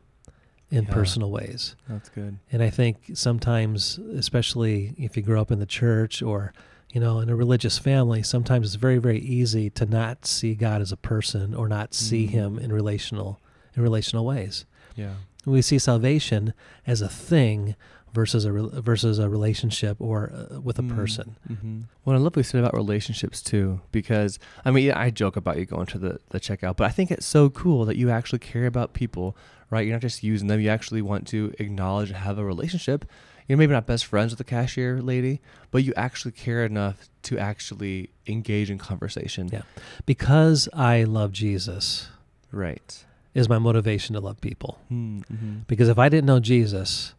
in 0.69 0.83
Yeah. 0.83 0.93
personal 0.93 1.31
ways 1.31 1.75
that's 1.87 2.09
good. 2.09 2.37
And 2.51 2.61
I 2.61 2.69
think 2.69 3.11
sometimes, 3.15 3.97
especially 4.13 4.93
if 4.99 5.17
you 5.17 5.23
grow 5.23 5.41
up 5.41 5.49
in 5.49 5.57
the 5.59 5.65
church 5.65 6.21
or, 6.21 6.53
you 6.91 6.99
know, 6.99 7.19
in 7.19 7.29
a 7.29 7.35
religious 7.35 7.77
family, 7.77 8.23
sometimes 8.23 8.67
it's 8.67 8.75
very, 8.75 8.97
very 8.97 9.19
easy 9.19 9.69
to 9.71 9.85
not 9.85 10.25
see 10.25 10.55
God 10.55 10.81
as 10.81 10.91
a 10.91 10.97
person 10.97 11.53
or 11.53 11.67
not 11.67 11.93
see 11.93 12.25
Mm. 12.27 12.29
him 12.31 12.59
in 12.59 12.71
relational 12.73 13.39
in 13.75 13.83
relational 13.83 14.25
ways. 14.25 14.65
Yeah. 14.95 15.13
We 15.45 15.61
see 15.61 15.77
salvation 15.79 16.53
as 16.87 17.01
a 17.01 17.07
thing 17.07 17.75
versus 18.11 18.43
a 18.43 18.51
re- 18.51 18.81
versus 18.81 19.19
a 19.19 19.29
relationship 19.29 19.95
or 20.01 20.31
uh, 20.33 20.59
with 20.59 20.79
a 20.79 20.81
Mm. 20.81 20.95
person. 20.95 21.35
Mm-hmm. 21.47 21.79
Well, 22.03 22.15
I 22.15 22.19
love 22.19 22.35
what 22.35 22.37
you 22.37 22.43
said 22.43 22.59
about 22.59 22.73
relationships 22.73 23.41
too, 23.43 23.81
because 23.91 24.39
I 24.65 24.71
mean, 24.71 24.85
yeah, 24.85 24.97
I 24.99 25.11
joke 25.11 25.35
about 25.37 25.57
you 25.59 25.65
going 25.65 25.85
to 25.87 25.99
the, 25.99 26.19
the 26.29 26.39
checkout, 26.39 26.75
but 26.75 26.85
I 26.85 26.89
think 26.89 27.11
it's 27.11 27.27
so 27.27 27.51
cool 27.51 27.85
that 27.85 27.97
you 27.97 28.09
actually 28.09 28.39
care 28.39 28.65
about 28.65 28.93
people, 28.93 29.37
right? 29.69 29.85
You're 29.85 29.95
not 29.95 30.01
just 30.01 30.23
using 30.23 30.47
them, 30.47 30.59
you 30.59 30.69
actually 30.69 31.03
want 31.03 31.27
to 31.27 31.53
acknowledge 31.59 32.09
and 32.09 32.17
have 32.17 32.39
a 32.39 32.43
relationship. 32.43 33.05
You're 33.49 33.57
maybe 33.57 33.73
not 33.73 33.87
best 33.87 34.05
friends 34.05 34.31
with 34.31 34.37
the 34.37 34.43
cashier 34.43 35.01
lady, 35.01 35.41
but 35.71 35.83
you 35.83 35.91
actually 35.97 36.31
care 36.33 36.63
enough 36.63 37.09
to 37.23 37.37
actually 37.39 38.11
engage 38.27 38.69
in 38.69 38.77
conversation. 38.77 39.49
Yeah. 39.51 39.63
Because 40.05 40.69
I 40.71 41.03
love 41.03 41.31
Jesus 41.33 42.09
Right. 42.51 43.03
is 43.33 43.49
my 43.49 43.57
motivation 43.57 44.13
to 44.13 44.19
love 44.21 44.39
people. 44.39 44.79
Mm-hmm. 44.91 45.61
Because 45.67 45.89
if 45.89 45.97
I 45.97 46.09
didn't 46.09 46.27
know 46.27 46.39
Jesus, 46.39 47.15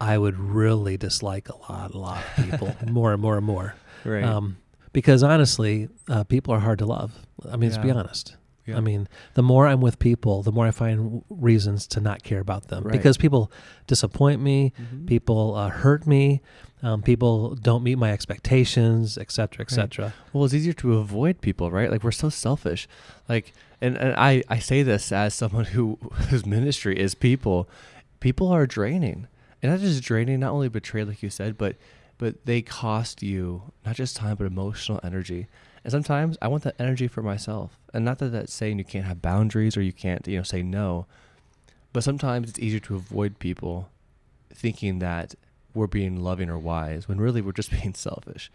I 0.00 0.16
would 0.16 0.38
really 0.38 0.96
dislike 0.96 1.48
a 1.48 1.56
lot, 1.56 1.92
a 1.92 1.98
lot 1.98 2.22
of 2.24 2.44
people 2.44 2.76
more 2.88 3.12
and 3.12 3.20
more 3.20 3.36
and 3.36 3.44
more. 3.44 3.74
Right. 4.04 4.22
Um, 4.24 4.58
because 4.92 5.24
honestly, 5.24 5.88
uh, 6.08 6.22
people 6.24 6.54
are 6.54 6.60
hard 6.60 6.78
to 6.78 6.86
love. 6.86 7.12
I 7.48 7.56
mean, 7.56 7.70
let's 7.70 7.82
be 7.82 7.90
honest. 7.90 8.36
Yeah. 8.66 8.76
I 8.76 8.80
mean, 8.80 9.08
the 9.34 9.42
more 9.42 9.66
I'm 9.66 9.80
with 9.80 9.98
people, 9.98 10.42
the 10.42 10.52
more 10.52 10.66
I 10.66 10.70
find 10.70 10.98
w- 10.98 11.24
reasons 11.28 11.86
to 11.88 12.00
not 12.00 12.22
care 12.22 12.38
about 12.40 12.68
them 12.68 12.84
Right. 12.84 12.92
because 12.92 13.16
people 13.16 13.50
disappoint 13.88 14.40
me, 14.40 14.72
Mhm. 14.80 15.06
people 15.06 15.54
uh, 15.56 15.68
hurt 15.68 16.06
me, 16.06 16.40
um, 16.82 17.02
people 17.02 17.56
don't 17.56 17.82
meet 17.82 17.96
my 17.98 18.12
expectations, 18.12 19.18
et 19.18 19.32
cetera, 19.32 19.62
et 19.62 19.70
Right. 19.72 19.74
cetera. 19.74 20.12
Well, 20.32 20.44
it's 20.44 20.54
easier 20.54 20.72
to 20.74 20.98
avoid 20.98 21.40
people, 21.40 21.70
right? 21.70 21.90
Like 21.90 22.04
we're 22.04 22.12
so 22.12 22.28
selfish. 22.28 22.86
Like, 23.28 23.52
and, 23.80 23.96
and 23.96 24.14
I, 24.16 24.42
I 24.48 24.58
say 24.60 24.82
this 24.84 25.10
as 25.10 25.34
someone 25.34 25.64
who 25.66 25.98
whose 26.30 26.46
ministry 26.46 26.98
is 26.98 27.14
people. 27.14 27.68
People 28.20 28.48
are 28.48 28.66
draining, 28.66 29.26
and 29.60 29.72
not 29.72 29.80
just 29.80 30.02
draining, 30.04 30.38
not 30.40 30.52
only 30.52 30.68
betrayal, 30.68 31.08
like 31.08 31.22
you 31.22 31.30
said, 31.30 31.58
but 31.58 31.74
but 32.18 32.44
they 32.46 32.62
cost 32.62 33.22
you 33.24 33.72
not 33.84 33.96
just 33.96 34.14
time 34.16 34.36
but 34.36 34.46
emotional 34.46 35.00
energy. 35.02 35.48
And 35.84 35.90
sometimes 35.90 36.38
I 36.40 36.48
want 36.48 36.62
that 36.64 36.76
energy 36.78 37.08
for 37.08 37.22
myself, 37.22 37.76
and 37.92 38.04
not 38.04 38.18
that 38.18 38.30
that's 38.30 38.52
saying 38.52 38.78
you 38.78 38.84
can't 38.84 39.06
have 39.06 39.20
boundaries 39.20 39.76
or 39.76 39.82
you 39.82 39.92
can't, 39.92 40.26
you 40.26 40.36
know, 40.36 40.42
say 40.44 40.62
no. 40.62 41.06
But 41.92 42.04
sometimes 42.04 42.48
it's 42.48 42.58
easier 42.58 42.80
to 42.80 42.94
avoid 42.94 43.38
people, 43.38 43.90
thinking 44.54 45.00
that 45.00 45.34
we're 45.74 45.86
being 45.86 46.22
loving 46.22 46.50
or 46.50 46.58
wise 46.58 47.08
when 47.08 47.18
really 47.18 47.40
we're 47.40 47.52
just 47.52 47.70
being 47.82 47.94
selfish. 47.94 48.50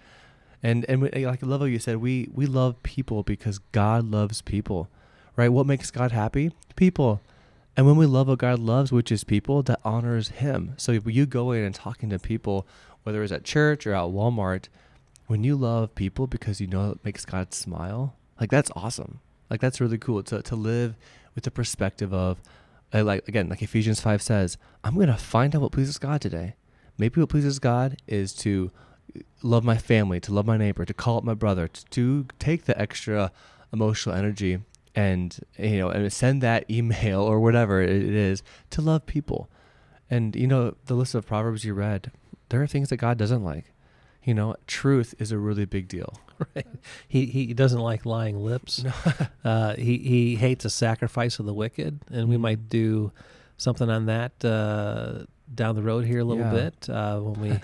And 0.64 0.86
and 0.90 1.02
we, 1.02 1.10
like 1.26 1.42
how 1.42 1.66
you 1.66 1.80
said 1.80 1.98
we 1.98 2.30
we 2.34 2.46
love 2.46 2.82
people 2.82 3.24
because 3.24 3.60
God 3.72 4.10
loves 4.10 4.42
people, 4.42 4.90
right? 5.36 5.50
What 5.50 5.68
makes 5.68 5.92
God 5.92 6.12
happy? 6.12 6.52
People. 6.76 7.22
And 7.76 7.86
when 7.86 7.96
we 7.96 8.08
love 8.08 8.28
what 8.28 8.40
God 8.40 8.58
loves, 8.58 8.92
which 8.92 9.12
is 9.12 9.24
people, 9.24 9.62
that 9.64 9.80
honors 9.86 10.30
Him. 10.30 10.74
So 10.78 10.94
you 10.94 11.28
go 11.28 11.52
in 11.52 11.64
and 11.64 11.76
talking 11.76 12.10
to 12.10 12.18
people, 12.18 12.66
whether 13.04 13.22
it's 13.22 13.32
at 13.32 13.44
church 13.44 13.86
or 13.86 13.94
at 13.94 14.06
Walmart, 14.06 14.68
when 15.28 15.44
you 15.44 15.56
love 15.56 15.94
people 15.94 16.26
because 16.26 16.60
you 16.60 16.68
know 16.68 16.92
it 16.92 17.00
makes 17.04 17.26
God 17.26 17.54
smile, 17.54 18.16
like 18.40 18.50
that's 18.50 18.72
awesome. 18.76 19.20
Like 19.50 19.62
that's 19.62 19.80
really 19.80 19.98
cool 19.98 20.24
to 20.24 20.42
to 20.42 20.56
live 20.56 20.96
with 21.36 21.44
the 21.44 21.52
perspective 21.52 22.14
of, 22.14 22.42
uh, 22.94 23.04
like 23.04 23.28
again, 23.28 23.50
like 23.50 23.62
Ephesians 23.62 24.02
five 24.02 24.22
says, 24.22 24.58
I'm 24.84 24.98
gonna 24.98 25.18
find 25.18 25.56
out 25.56 25.62
what 25.62 25.72
pleases 25.72 25.98
God 25.98 26.22
today. 26.22 26.56
Maybe 26.98 27.22
what 27.22 27.30
pleases 27.30 27.60
God 27.60 27.98
is 28.08 28.34
to 28.36 28.72
love 29.44 29.64
my 29.64 29.78
family, 29.78 30.20
to 30.22 30.34
love 30.34 30.48
my 30.48 30.58
neighbor, 30.58 30.84
to 30.86 30.94
call 30.94 31.18
up 31.18 31.24
my 31.24 31.34
brother, 31.34 31.68
to, 31.68 31.86
to 31.86 32.26
take 32.40 32.66
the 32.66 32.80
extra 32.80 33.32
emotional 33.72 34.16
energy 34.16 34.60
and 34.96 35.40
you 35.58 35.78
know 35.78 35.90
and 35.90 36.12
send 36.12 36.42
that 36.42 36.66
email 36.72 37.22
or 37.22 37.40
whatever 37.40 37.82
it 37.82 37.92
is 37.92 38.44
to 38.72 38.82
love 38.82 39.06
people. 39.06 39.50
And 40.10 40.36
you 40.36 40.48
know 40.48 40.76
the 40.86 40.96
list 40.96 41.16
of 41.16 41.28
proverbs 41.28 41.66
you 41.66 41.74
read, 41.74 42.12
there 42.50 42.62
are 42.62 42.68
things 42.68 42.90
that 42.90 42.98
God 42.98 43.18
doesn't 43.18 43.44
like. 43.44 43.74
You 44.28 44.34
know, 44.34 44.56
truth 44.68 45.16
is 45.20 45.32
a 45.32 45.38
really 45.38 45.64
big 45.66 45.88
deal. 45.88 46.20
right. 46.56 46.68
He 47.08 47.26
he 47.28 47.54
doesn't 47.54 47.80
like 47.80 48.06
lying 48.06 48.38
lips. 48.44 48.84
uh, 49.46 49.76
he 49.76 49.98
he 50.00 50.36
hates 50.36 50.66
a 50.66 50.70
sacrifice 50.70 51.40
of 51.40 51.46
the 51.46 51.54
wicked, 51.54 52.00
and 52.12 52.28
we 52.28 52.36
Mm. 52.36 52.42
might 52.42 52.70
do 52.70 53.12
something 53.56 53.90
on 53.90 54.06
that 54.08 54.34
uh, 54.44 55.24
down 55.56 55.76
the 55.76 55.82
road 55.82 56.04
here 56.06 56.20
a 56.20 56.26
little 56.26 56.44
Yeah. 56.44 56.52
bit 56.70 56.90
uh, 56.90 57.20
when 57.22 57.40
we 57.42 57.60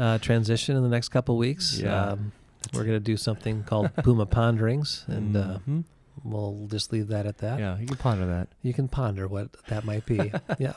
uh, 0.00 0.18
transition 0.28 0.76
in 0.76 0.82
the 0.82 0.88
next 0.88 1.10
couple 1.10 1.36
weeks. 1.38 1.78
Yeah. 1.78 2.08
Um, 2.10 2.32
we're 2.74 2.84
going 2.84 2.96
to 3.04 3.10
do 3.12 3.16
something 3.16 3.62
called 3.62 3.90
Puma 4.02 4.26
Ponderings, 4.26 5.04
and 5.06 5.36
uh, 5.36 5.58
Mhm. 5.68 5.84
We'll 6.24 6.66
just 6.70 6.92
leave 6.92 7.08
that 7.08 7.26
at 7.26 7.38
that. 7.38 7.58
yeah, 7.58 7.78
you 7.78 7.86
can 7.86 7.96
ponder 7.96 8.26
that. 8.26 8.48
You 8.62 8.72
can 8.74 8.88
ponder 8.88 9.26
what 9.28 9.48
that 9.68 9.84
might 9.84 10.06
be. 10.06 10.32
yeah. 10.58 10.74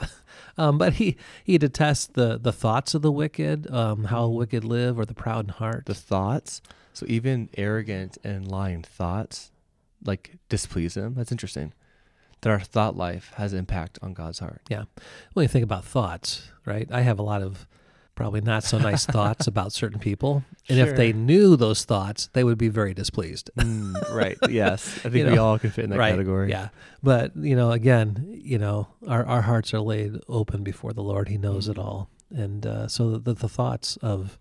Um, 0.57 0.77
but 0.77 0.93
he, 0.93 1.17
he 1.43 1.57
detests 1.57 2.07
the, 2.07 2.37
the 2.37 2.51
thoughts 2.53 2.93
of 2.93 3.01
the 3.01 3.11
wicked, 3.11 3.69
um, 3.71 4.05
how 4.05 4.27
Mhm. 4.27 4.33
wicked 4.35 4.63
live, 4.63 4.97
or 4.99 5.05
the 5.05 5.13
proud 5.13 5.45
in 5.45 5.49
heart. 5.49 5.85
The 5.85 5.93
thoughts. 5.95 6.61
So 6.93 7.05
even 7.09 7.49
arrogant 7.57 8.17
and 8.23 8.47
lying 8.47 8.83
thoughts, 8.83 9.51
like 10.05 10.37
displease 10.49 10.95
him. 10.95 11.15
That's 11.15 11.31
interesting. 11.31 11.73
That 12.41 12.49
our 12.49 12.59
thought 12.59 12.95
life 12.97 13.31
has 13.37 13.53
impact 13.53 13.97
on 14.01 14.13
God's 14.13 14.39
heart. 14.39 14.61
Yeah, 14.69 14.83
when 15.33 15.43
you 15.43 15.47
think 15.47 15.63
about 15.63 15.85
thoughts, 15.85 16.49
right? 16.65 16.87
I 16.91 17.01
have 17.01 17.17
a 17.17 17.23
lot 17.23 17.41
of 17.41 17.65
probably 18.15 18.41
not 18.41 18.63
so 18.63 18.77
nice 18.77 19.05
thoughts 19.05 19.47
about 19.47 19.73
certain 19.73 19.99
people. 19.99 20.43
And 20.69 20.79
if 20.79 20.95
they 20.95 21.13
knew 21.13 21.55
those 21.55 21.83
thoughts, 21.85 22.29
they 22.33 22.43
would 22.43 22.57
be 22.57 22.69
very 22.69 22.93
displeased. 22.93 23.49
Mm, 23.57 24.13
right. 24.15 24.37
Yes. 24.49 24.97
I 24.99 25.09
think 25.09 25.25
You 25.25 25.31
we 25.31 25.37
all 25.37 25.57
can 25.59 25.71
fit 25.71 25.83
in 25.85 25.89
that 25.91 25.99
right. 25.99 26.11
category. 26.11 26.49
Yeah. 26.49 26.69
But, 27.01 27.35
you 27.35 27.55
know, 27.55 27.71
again, 27.71 28.25
you 28.43 28.57
know, 28.59 28.87
our, 29.07 29.25
our 29.25 29.41
hearts 29.41 29.73
are 29.73 29.79
laid 29.81 30.19
open 30.27 30.63
before 30.63 30.93
the 30.93 31.01
Lord. 31.03 31.27
He 31.29 31.37
knows 31.37 31.67
it 31.67 31.77
Mhm. 31.77 31.83
all. 31.83 32.09
And 32.29 32.65
uh, 32.65 32.87
so 32.87 33.17
the, 33.17 33.33
the 33.33 33.49
thoughts 33.49 33.97
of 34.01 34.37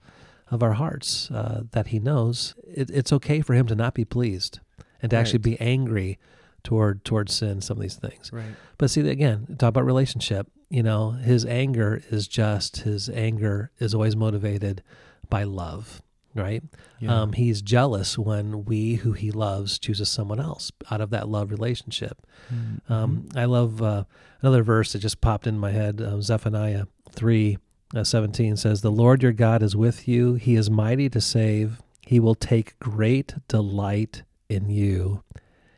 of 0.51 0.63
our 0.63 0.73
hearts 0.75 1.31
uh, 1.31 1.63
that 1.71 1.87
he 1.89 1.99
knows, 1.99 2.55
it, 2.67 2.91
it's 2.91 3.11
okay 3.11 3.41
for 3.41 3.55
him 3.55 3.67
to 3.69 3.75
not 3.75 3.95
be 3.95 4.05
pleased 4.05 4.61
and 5.01 5.09
to 5.11 5.17
actually 5.17 5.39
be 5.39 5.59
angry 5.61 6.19
toward 6.63 7.05
toward 7.07 7.31
sin, 7.31 7.63
some 7.63 7.79
of 7.79 7.83
these 7.83 7.95
things. 7.97 8.31
Right. 8.33 8.45
But 8.77 8.91
see, 8.91 9.01
again, 9.09 9.47
talk 9.59 9.71
about 9.71 9.87
relationship. 9.87 10.47
You 10.73 10.83
know, 10.83 11.11
his 11.11 11.45
anger 11.45 12.03
is 12.11 12.27
just 12.27 12.79
his 12.79 13.11
anger 13.11 13.71
is 13.79 13.95
always 13.95 14.17
motivated 14.17 14.83
by 15.29 15.45
love, 15.45 16.01
right? 16.35 16.63
Yeah. 16.99 17.21
Um, 17.21 17.35
he's 17.35 17.61
jealous 17.61 18.17
when 18.17 18.65
we, 18.65 18.95
who 18.95 19.13
he 19.13 19.31
loves, 19.31 19.79
chooses 19.79 20.09
someone 20.09 20.41
else 20.41 20.73
out 20.91 21.03
of 21.03 21.11
that 21.11 21.29
love 21.29 21.51
relationship. 21.51 22.27
Mhm. 22.51 22.91
Um, 22.91 23.29
I 23.37 23.45
love 23.45 23.83
uh, 23.83 24.05
another 24.41 24.63
verse 24.63 24.93
that 24.95 25.01
just 25.01 25.21
popped 25.21 25.47
in 25.47 25.59
my 25.59 25.73
head. 25.73 26.01
Um, 26.01 26.23
Zephaniah 26.23 26.87
three 27.11 27.59
uh, 27.95 28.03
seventeen 28.03 28.57
says, 28.57 28.81
"The 28.81 28.91
Lord 28.91 29.23
your 29.23 29.33
God 29.33 29.63
is 29.63 29.77
with 29.77 30.09
you; 30.09 30.35
He 30.35 30.57
is 30.57 30.71
mighty 30.71 31.11
to 31.11 31.21
save. 31.21 31.83
He 32.07 32.19
will 32.19 32.35
take 32.35 32.79
great 32.79 33.35
delight 33.47 34.23
in 34.49 34.71
you. 34.71 35.23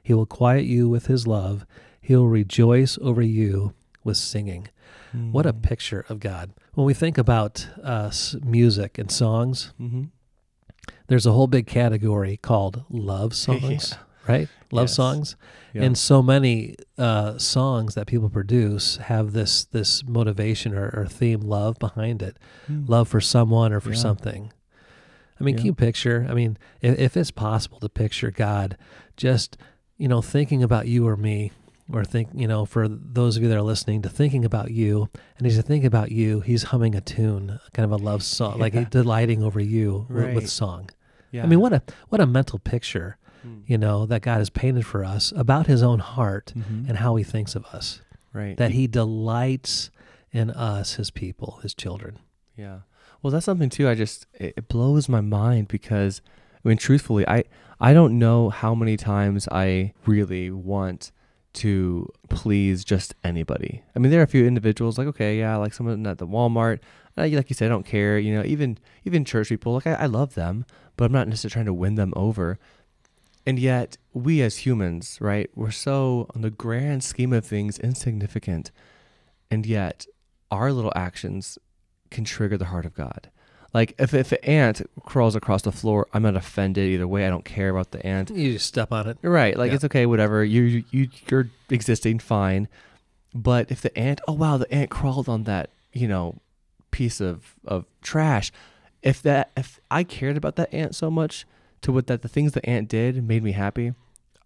He 0.05 0.15
will 0.15 0.25
quiet 0.27 0.67
you 0.67 0.89
with 0.89 1.07
His 1.07 1.27
love. 1.27 1.67
He 2.01 2.15
will 2.15 2.29
rejoice 2.29 2.97
over 3.03 3.23
you 3.23 3.75
with 4.05 4.19
singing." 4.19 4.69
What 5.31 5.47
a 5.47 5.53
Mm. 5.53 5.63
picture 5.63 6.05
of 6.09 6.19
God! 6.21 6.51
When 6.75 6.85
we 6.87 6.95
think 6.95 7.19
about 7.19 7.69
uh, 7.83 8.11
music 8.43 8.99
and 8.99 9.11
songs, 9.11 9.73
Mhm. 9.81 10.09
there's 11.07 11.27
a 11.27 11.33
whole 11.33 11.47
big 11.47 11.67
category 11.67 12.37
called 12.37 12.83
love 12.91 13.33
songs, 13.47 13.91
Yeah. 13.93 13.99
right? 14.33 14.49
Love 14.73 14.89
Yes. 14.89 14.95
songs. 14.95 15.37
Yeah. 15.73 15.83
And 15.85 15.97
so 15.99 16.21
many 16.23 16.75
uh, 16.99 17.39
songs 17.39 17.95
that 17.95 18.07
people 18.09 18.29
produce 18.29 18.97
have 18.97 19.33
this 19.33 19.65
this 19.67 20.03
motivation 20.05 20.75
or, 20.75 20.91
or 20.95 21.07
theme, 21.07 21.41
love 21.43 21.79
behind 21.79 22.23
it, 22.23 22.37
Mm. 22.69 22.89
love 22.89 23.07
for 23.09 23.21
someone 23.21 23.73
or 23.73 23.81
for 23.81 23.91
Yeah. 23.93 23.97
something. 23.99 24.53
I 25.41 25.45
mean, 25.45 25.57
can 25.57 25.67
you 25.67 25.75
picture? 25.75 26.27
I 26.29 26.35
mean, 26.35 26.57
if, 26.81 26.99
if 26.99 27.17
it's 27.17 27.31
possible 27.33 27.79
to 27.81 27.89
picture 27.89 28.31
God 28.31 28.77
just, 29.17 29.57
you 29.99 30.09
know, 30.09 30.23
thinking 30.23 30.63
about 30.63 30.87
you 30.89 31.07
or 31.07 31.17
me, 31.17 31.51
or 31.93 32.05
think, 32.05 32.29
you 32.35 32.49
know, 32.49 32.65
for 32.65 32.89
those 32.89 33.37
of 33.37 33.43
you 33.43 33.49
that 33.51 33.57
are 33.59 33.63
listening, 33.63 34.03
to 34.03 34.09
thinking 34.09 34.45
about 34.45 34.71
you, 34.71 35.09
and 35.39 35.47
as 35.47 35.57
you 35.57 35.63
think 35.63 35.85
about 35.85 36.11
you, 36.11 36.41
he's 36.41 36.65
humming 36.65 36.95
a 36.95 37.01
tune, 37.01 37.61
kind 37.75 37.85
of 37.85 37.93
a 37.93 38.03
love 38.03 38.23
song, 38.23 38.59
like 38.65 38.91
delighting 38.91 39.43
over 39.43 39.61
you 39.61 40.07
with, 40.09 40.35
with 40.35 40.49
song. 40.51 40.89
yeah. 41.31 41.43
I 41.43 41.47
mean, 41.47 41.61
what 41.61 41.73
a 41.73 41.83
what 42.09 42.21
a 42.21 42.27
mental 42.27 42.59
picture, 42.59 43.17
Mm. 43.47 43.61
you 43.67 43.77
know, 43.77 44.07
that 44.07 44.23
God 44.23 44.39
has 44.39 44.49
painted 44.49 44.87
for 44.87 45.05
us 45.05 45.31
about 45.37 45.67
His 45.67 45.83
own 45.83 45.99
heart 45.99 46.55
Mhm. 46.57 46.89
and 46.89 46.97
how 46.97 47.17
He 47.17 47.25
thinks 47.25 47.55
of 47.55 47.67
us. 47.67 48.01
right. 48.33 48.57
That 48.57 48.71
He 48.71 48.87
delights 48.87 49.91
in 50.33 50.51
us, 50.51 50.95
His 50.95 51.11
people, 51.11 51.59
His 51.63 51.75
children. 51.75 52.19
Yeah. 52.57 52.79
Well, 53.23 53.31
that's 53.31 53.45
something 53.45 53.69
too. 53.69 53.87
I 53.87 53.95
just 53.95 54.27
it, 54.33 54.55
it 54.57 54.69
blows 54.69 55.09
my 55.11 55.21
mind 55.21 55.69
because 55.69 56.23
I 56.65 56.69
mean, 56.69 56.79
truthfully, 56.79 57.29
I 57.29 57.45
I 57.79 57.93
don't 57.93 58.19
know 58.19 58.49
how 58.49 58.75
many 58.75 58.97
times 58.97 59.47
I 59.53 59.93
really 60.07 60.51
want 60.51 61.13
to 61.55 62.09
please 62.29 62.85
just 62.85 63.15
anybody. 63.25 63.83
I 63.95 63.99
mean, 63.99 64.11
there 64.11 64.21
are 64.21 64.25
a 64.25 64.29
few 64.29 64.47
individuals 64.47 64.99
like 64.99 65.07
okay, 65.09 65.39
yeah, 65.39 65.57
like 65.57 65.75
someone 65.75 66.07
at 66.07 66.19
the 66.19 66.27
Walmart. 66.27 66.81
Like 67.17 67.33
you 67.33 67.55
said, 67.55 67.67
I 67.67 67.69
don't 67.69 67.87
care. 67.87 68.19
You 68.19 68.35
know, 68.35 68.45
even 68.45 68.79
even 69.05 69.25
church 69.25 69.49
people, 69.49 69.75
like 69.75 69.87
I, 69.87 69.95
I 69.95 70.07
love 70.07 70.35
them, 70.35 70.67
but 70.97 71.07
I'm 71.07 71.13
not 71.13 71.29
necessarily 71.29 71.55
trying 71.55 71.67
to 71.67 71.75
win 71.75 71.95
them 71.95 72.13
over. 72.17 72.59
And 73.47 73.59
yet, 73.59 73.99
we 74.15 74.41
as 74.41 74.59
humans, 74.59 75.19
right, 75.21 75.51
we're 75.55 75.71
so, 75.71 76.31
on 76.35 76.41
the 76.41 76.51
grand 76.51 77.05
scheme 77.05 77.33
of 77.33 77.45
things, 77.45 77.79
insignificant. 77.79 78.71
And 79.51 79.67
yet, 79.67 80.07
our 80.51 80.73
little 80.73 80.93
actions 80.97 81.59
can 82.11 82.25
trigger 82.25 82.57
the 82.57 82.67
heart 82.67 82.87
of 82.87 82.95
God. 82.95 83.31
Like 83.75 83.95
if, 83.99 84.15
if 84.15 84.31
an 84.33 84.39
ant 84.45 84.83
crawls 85.05 85.35
across 85.35 85.63
the 85.63 85.73
floor, 85.73 86.07
I'm 86.15 86.23
not 86.23 86.37
offended 86.37 86.89
either 86.89 87.09
way. 87.09 87.27
I 87.27 87.31
don't 87.31 87.45
care 87.45 87.69
about 87.71 87.91
the 87.91 88.05
ant. 88.07 88.31
You 88.31 88.53
just 88.53 88.67
step 88.67 88.93
on 88.93 89.09
it. 89.09 89.19
Right. 89.21 89.57
Like 89.59 89.71
Yeah. 89.71 89.75
it's 89.75 89.85
okay, 89.85 90.07
whatever. 90.07 90.45
You 90.45 90.85
you 90.93 91.09
you're 91.29 91.51
existing 91.71 92.21
fine. 92.21 92.69
But 93.35 93.71
if 93.73 93.81
the 93.83 93.97
ant, 93.99 94.21
oh 94.29 94.33
wow, 94.35 94.57
the 94.59 94.73
ant 94.73 94.91
crawled 94.91 95.29
on 95.29 95.43
that, 95.45 95.71
you 95.93 96.07
know, 96.07 96.41
piece 96.93 97.21
of 97.21 97.55
of 97.67 97.85
trash. 98.01 98.53
If 99.03 99.21
that 99.23 99.51
if 99.57 99.81
I 99.91 100.05
cared 100.05 100.37
about 100.37 100.55
that 100.57 100.73
ant 100.73 100.95
so 100.95 101.11
much 101.11 101.45
to 101.83 101.91
what 101.93 102.07
that 102.07 102.23
the 102.23 102.29
things 102.29 102.53
the 102.53 102.65
ant 102.65 102.89
did 102.89 103.27
made 103.27 103.43
me 103.43 103.53
happy, 103.53 103.93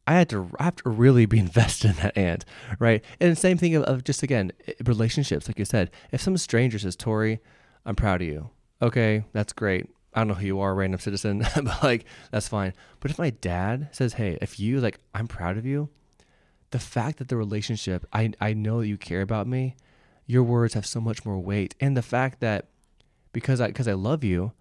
I 0.07 0.15
had 0.15 0.31
to 0.31 0.51
I 0.59 0.65
have 0.65 0.77
to 0.77 0.89
really 0.89 1.27
be 1.27 1.39
invested 1.49 1.91
in 1.91 1.97
that 1.99 2.17
ant, 2.17 2.47
right? 2.79 3.05
And 3.21 3.31
the 3.31 3.37
same 3.37 3.59
thing 3.59 3.75
of, 3.77 3.83
of 3.85 4.05
just 4.05 4.23
again 4.23 4.53
relationships, 4.87 5.49
like 5.49 5.59
you 5.59 5.67
said. 5.67 5.91
If 6.13 6.23
some 6.23 6.37
stranger 6.39 6.79
says, 6.79 6.97
"Tory, 6.97 7.41
I'm 7.85 7.95
proud 7.95 8.23
of 8.23 8.27
you," 8.29 8.49
okay, 8.81 9.25
that's 9.33 9.53
great. 9.53 9.89
I 10.15 10.21
don't 10.21 10.29
know 10.29 10.35
who 10.35 10.47
you 10.47 10.61
are, 10.61 10.75
random 10.75 11.01
citizen, 11.01 11.45
but 11.55 11.83
like 11.83 12.05
that's 12.31 12.49
fine. 12.49 12.73
But 13.01 13.11
if 13.11 13.19
my 13.19 13.31
dad 13.31 13.89
says, 13.93 14.15
"Hey, 14.15 14.39
if 14.41 14.59
you 14.59 14.81
like, 14.81 14.99
I'm 15.15 15.29
proud 15.29 15.59
of 15.59 15.67
you," 15.67 15.91
the 16.71 16.79
fact 16.79 17.19
that 17.19 17.29
the 17.29 17.37
relationship, 17.37 18.07
I 18.13 18.33
I 18.41 18.55
know 18.55 18.81
that 18.81 18.89
you 18.89 18.97
care 18.97 19.23
about 19.23 19.47
me, 19.47 19.77
your 20.27 20.43
words 20.43 20.75
have 20.75 20.87
so 20.87 21.01
much 21.01 21.25
more 21.25 21.39
weight, 21.39 21.75
and 21.81 21.97
the 21.97 22.03
fact 22.03 22.41
that 22.41 22.69
because 23.33 23.61
I 23.61 23.69
because 23.69 23.89
I 23.89 23.93
love 23.93 24.25
you, 24.25 24.53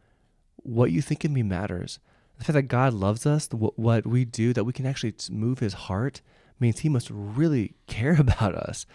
what 0.58 0.92
you 0.92 1.02
think 1.02 1.24
of 1.24 1.32
me 1.32 1.44
matters. 1.44 2.00
The 2.38 2.44
fact 2.44 2.54
that 2.54 2.64
God 2.64 2.94
loves 2.94 3.26
us, 3.26 3.48
what 3.52 3.80
what 3.80 4.06
we 4.06 4.26
do, 4.26 4.54
that 4.54 4.64
we 4.64 4.74
can 4.74 4.86
actually 4.86 5.16
move 5.32 5.60
His 5.60 5.74
heart, 5.74 6.22
means 6.60 6.80
He 6.80 6.90
must 6.90 7.10
really 7.10 7.74
care 7.88 8.20
about 8.20 8.54
us, 8.56 8.86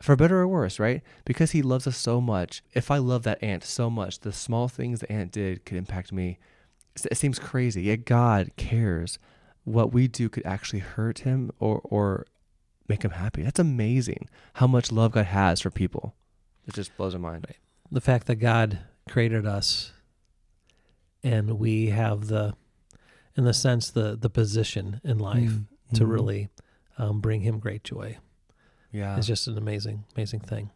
for 0.00 0.16
better 0.16 0.38
or 0.40 0.48
worse, 0.48 0.78
right? 0.78 1.02
Because 1.24 1.50
He 1.52 1.62
loves 1.62 1.86
us 1.86 1.96
so 1.96 2.20
much. 2.20 2.62
If 2.72 2.90
I 2.90 2.98
love 2.98 3.22
that 3.24 3.42
ant 3.42 3.64
so 3.64 3.90
much, 3.90 4.20
the 4.20 4.32
small 4.32 4.68
things 4.68 5.00
the 5.00 5.12
ant 5.12 5.32
did 5.32 5.64
could 5.64 5.76
impact 5.76 6.12
me. 6.12 6.38
It 6.96 7.06
it 7.10 7.16
seems 7.16 7.38
crazy. 7.38 7.82
Yet 7.82 8.04
God 8.04 8.50
cares. 8.56 9.18
What 9.64 9.92
we 9.92 10.08
do 10.08 10.28
could 10.28 10.46
actually 10.46 10.80
hurt 10.80 11.20
Him 11.20 11.50
or 11.58 11.80
or 11.84 12.26
make 12.88 13.04
Him 13.04 13.12
happy. 13.12 13.42
That's 13.42 13.60
amazing. 13.60 14.28
How 14.54 14.66
much 14.66 14.90
love 14.90 15.12
God 15.12 15.26
has 15.26 15.60
for 15.60 15.70
people. 15.70 16.14
It 16.66 16.74
just 16.74 16.96
blows 16.96 17.14
my 17.14 17.20
mind. 17.30 17.46
Right. 17.48 17.56
The 17.92 18.00
fact 18.00 18.26
that 18.26 18.36
God 18.36 18.78
created 19.08 19.46
us 19.46 19.92
and 21.22 21.58
we 21.58 21.86
have 21.90 22.28
the, 22.28 22.54
in 23.36 23.44
the 23.44 23.52
sense, 23.52 23.90
the, 23.90 24.16
the 24.16 24.30
position 24.30 25.00
in 25.04 25.18
life 25.18 25.50
Mm, 25.50 25.66
to 25.94 26.04
mhm. 26.04 26.10
really 26.10 26.48
um, 26.98 27.20
bring 27.20 27.40
Him 27.42 27.58
great 27.58 27.82
joy. 27.84 28.16
Yeah. 28.92 29.16
It's 29.16 29.26
just 29.26 29.46
an 29.46 29.56
amazing, 29.56 30.04
amazing 30.16 30.40
thing. 30.40 30.70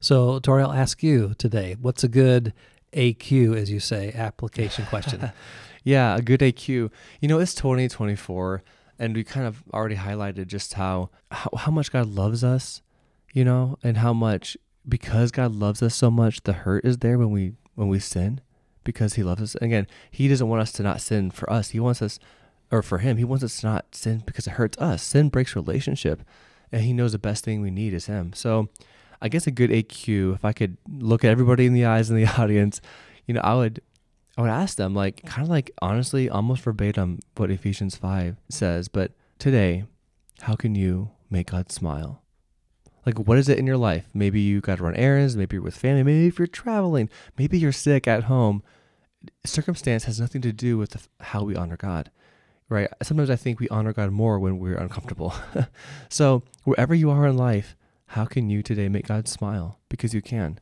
So, 0.00 0.38
Tory, 0.38 0.62
I'll 0.62 0.72
ask 0.72 1.02
you 1.02 1.34
today 1.38 1.76
what's 1.80 2.04
a 2.04 2.08
good 2.08 2.52
AQ, 2.92 3.56
as 3.56 3.70
you 3.70 3.80
say, 3.80 4.12
application 4.14 4.86
question? 4.86 5.32
Yeah, 5.84 6.16
a 6.16 6.20
good 6.20 6.40
AQ. 6.40 6.90
You 7.20 7.28
know, 7.28 7.38
it's 7.38 7.54
2024, 7.54 8.62
and 8.98 9.14
we 9.14 9.24
kind 9.24 9.46
of 9.46 9.62
already 9.72 9.96
highlighted 9.96 10.48
just 10.48 10.74
how, 10.74 11.08
how 11.30 11.50
how 11.56 11.70
much 11.70 11.90
God 11.90 12.08
loves 12.08 12.44
us, 12.44 12.82
you 13.32 13.42
know, 13.42 13.78
and 13.82 13.96
how 13.96 14.12
much 14.12 14.56
because 14.86 15.30
God 15.30 15.54
loves 15.54 15.82
us 15.82 15.94
so 15.94 16.10
much, 16.10 16.42
the 16.42 16.52
hurt 16.52 16.84
is 16.84 16.98
there 16.98 17.16
when 17.16 17.30
we 17.30 17.54
when 17.74 17.88
we 17.88 18.00
sin, 18.00 18.42
because 18.84 19.14
He 19.14 19.22
loves 19.22 19.40
us. 19.40 19.54
And 19.54 19.64
again, 19.64 19.86
He 20.10 20.28
doesn't 20.28 20.48
want 20.48 20.60
us 20.60 20.72
to 20.72 20.82
not 20.82 21.00
sin 21.00 21.30
for 21.30 21.50
us. 21.50 21.70
He 21.70 21.80
wants 21.80 22.02
us, 22.02 22.18
or 22.70 22.82
for 22.82 22.98
Him, 22.98 23.16
He 23.16 23.24
wants 23.24 23.44
us 23.44 23.60
to 23.60 23.66
not 23.66 23.94
sin 23.94 24.22
because 24.26 24.46
it 24.46 24.54
hurts 24.54 24.76
us. 24.78 25.02
Sin 25.02 25.30
breaks 25.30 25.56
relationship, 25.56 26.22
and 26.72 26.82
He 26.82 26.92
knows 26.92 27.12
the 27.12 27.18
best 27.18 27.44
thing 27.44 27.60
we 27.60 27.70
need 27.70 27.94
is 27.94 28.06
Him. 28.06 28.32
So, 28.32 28.68
I 29.20 29.28
guess 29.28 29.46
a 29.46 29.50
good 29.50 29.70
AQ, 29.70 30.34
if 30.34 30.44
I 30.44 30.52
could 30.52 30.76
look 30.88 31.24
at 31.24 31.30
everybody 31.30 31.66
in 31.66 31.72
the 31.72 31.84
eyes 31.84 32.10
in 32.10 32.16
the 32.16 32.26
audience, 32.40 32.80
you 33.26 33.34
know, 33.34 33.40
I 33.42 33.54
would 33.54 33.80
I 34.36 34.42
would 34.42 34.50
ask 34.50 34.76
them, 34.76 34.94
like, 34.94 35.24
kind 35.24 35.42
of 35.42 35.48
like 35.48 35.72
honestly, 35.82 36.30
almost 36.30 36.62
verbatim 36.62 37.18
what 37.36 37.50
Ephesians 37.50 37.96
5 37.96 38.36
says, 38.48 38.86
but 38.86 39.10
today, 39.40 39.84
how 40.42 40.54
can 40.54 40.76
you 40.76 41.10
make 41.28 41.50
God 41.50 41.72
smile? 41.72 42.22
Like, 43.04 43.18
what 43.18 43.36
is 43.36 43.48
it 43.48 43.58
in 43.58 43.66
your 43.66 43.76
life? 43.76 44.06
Maybe 44.14 44.40
you 44.40 44.60
got 44.60 44.78
to 44.78 44.84
run 44.84 44.94
errands, 44.94 45.36
maybe 45.36 45.56
you're 45.56 45.62
with 45.62 45.76
family, 45.76 46.04
maybe 46.04 46.28
if 46.28 46.38
you're 46.38 46.46
traveling, 46.46 47.10
maybe 47.36 47.58
you're 47.58 47.72
sick 47.72 48.06
at 48.06 48.24
home. 48.24 48.62
Circumstance 49.44 50.04
has 50.04 50.20
nothing 50.20 50.42
to 50.42 50.52
do 50.52 50.78
with 50.78 50.90
the, 50.90 51.00
how 51.24 51.42
we 51.42 51.56
honor 51.56 51.76
God, 51.76 52.12
right? 52.68 52.88
Sometimes 53.02 53.30
I 53.30 53.36
think 53.36 53.60
we 53.60 53.68
honor 53.68 53.92
God 53.92 54.10
more 54.10 54.38
when 54.38 54.58
we're 54.58 54.76
uncomfortable. 54.76 55.34
so, 56.08 56.42
wherever 56.64 56.94
you 56.94 57.10
are 57.10 57.26
in 57.26 57.36
life, 57.36 57.76
how 58.08 58.24
can 58.24 58.50
you 58.50 58.62
today 58.62 58.88
make 58.88 59.06
God 59.06 59.28
smile? 59.28 59.78
Because 59.88 60.14
you 60.14 60.22
can. 60.22 60.58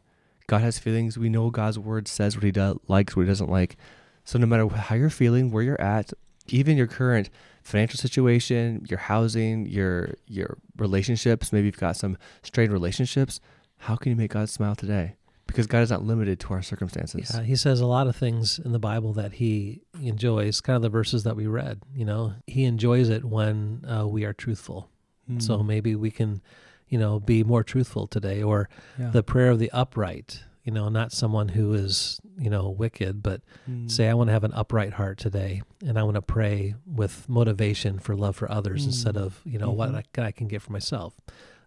God 0.47 0.63
has 0.63 0.79
feelings. 0.79 1.19
We 1.19 1.29
know 1.29 1.51
God's 1.51 1.79
word 1.79 2.09
says 2.09 2.37
what 2.37 2.45
he 2.45 2.53
does, 2.53 2.77
likes, 2.87 3.17
what 3.17 3.23
he 3.23 3.29
doesn't 3.29 3.51
like. 3.51 3.77
So 4.25 4.39
no 4.39 4.47
matter 4.47 4.69
how 4.69 4.95
you're 4.95 5.11
feeling, 5.11 5.51
where 5.51 5.63
you're 5.63 5.81
at, 5.81 6.13
even 6.49 6.77
your 6.77 6.87
current 6.87 7.31
financial 7.63 7.99
situation, 7.99 8.87
your 8.89 8.99
housing, 8.99 9.67
your 9.67 10.15
your 10.27 10.59
relationships, 10.77 11.53
maybe 11.53 11.67
you've 11.67 11.77
got 11.77 11.97
some 11.97 12.17
strained 12.43 12.73
relationships, 12.73 13.41
how 13.79 13.97
can 13.97 14.11
you 14.11 14.17
make 14.17 14.33
God 14.33 14.49
smile 14.49 14.75
today? 14.75 15.17
Because 15.47 15.67
God 15.67 15.83
is 15.83 15.91
not 15.91 16.05
limited 16.05 16.41
to 16.41 16.49
our 16.55 16.63
circumstances. 16.63 17.31
Yeah, 17.35 17.43
he 17.43 17.57
says 17.57 17.81
a 17.81 17.87
lot 17.87 18.07
of 18.09 18.17
things 18.17 18.59
in 18.59 18.73
the 18.73 18.79
Bible 18.79 19.13
that 19.15 19.35
he 19.35 19.83
enjoys, 20.03 20.61
kind 20.61 20.77
of 20.77 20.83
the 20.83 20.89
verses 20.89 21.23
that 21.25 21.37
we 21.37 21.47
read, 21.47 21.81
you 21.95 22.05
know. 22.05 22.35
He 22.47 22.65
enjoys 22.65 23.09
it 23.09 23.25
when 23.25 23.85
uh, 23.89 24.07
we 24.07 24.25
are 24.25 24.33
truthful. 24.33 24.91
Mm. 25.31 25.41
So 25.41 25.63
maybe 25.63 25.95
we 25.95 26.11
can, 26.11 26.43
you 26.89 26.99
know, 26.99 27.21
be 27.21 27.45
more 27.45 27.63
truthful 27.63 28.07
today 28.07 28.43
or 28.43 28.69
yeah. 28.99 29.11
the 29.11 29.23
prayer 29.23 29.51
of 29.51 29.59
the 29.59 29.71
upright, 29.71 30.43
you 30.65 30.73
know, 30.73 30.89
not 30.89 31.13
someone 31.13 31.49
who 31.49 31.73
is, 31.75 32.21
you 32.39 32.51
know, 32.51 32.69
wicked, 32.69 33.23
but 33.23 33.41
Mm. 33.71 33.91
say 33.91 34.09
I 34.09 34.15
want 34.15 34.29
to 34.29 34.33
have 34.33 34.45
an 34.45 34.53
upright 34.53 34.95
heart 34.95 35.17
today 35.19 35.63
and 35.85 35.97
I 35.99 36.03
want 36.03 36.17
to 36.17 36.23
pray 36.23 36.75
with 36.87 37.29
motivation 37.29 37.99
for 37.99 38.15
love 38.17 38.37
for 38.37 38.51
others 38.51 38.83
Mm. 38.83 38.87
instead 38.87 39.17
of, 39.17 39.41
you 39.45 39.59
know, 39.59 39.71
what 39.71 39.91
Mhm. 39.93 40.03
I, 40.19 40.27
I 40.27 40.33
can 40.33 40.49
get 40.49 40.61
for 40.63 40.73
myself. 40.73 41.15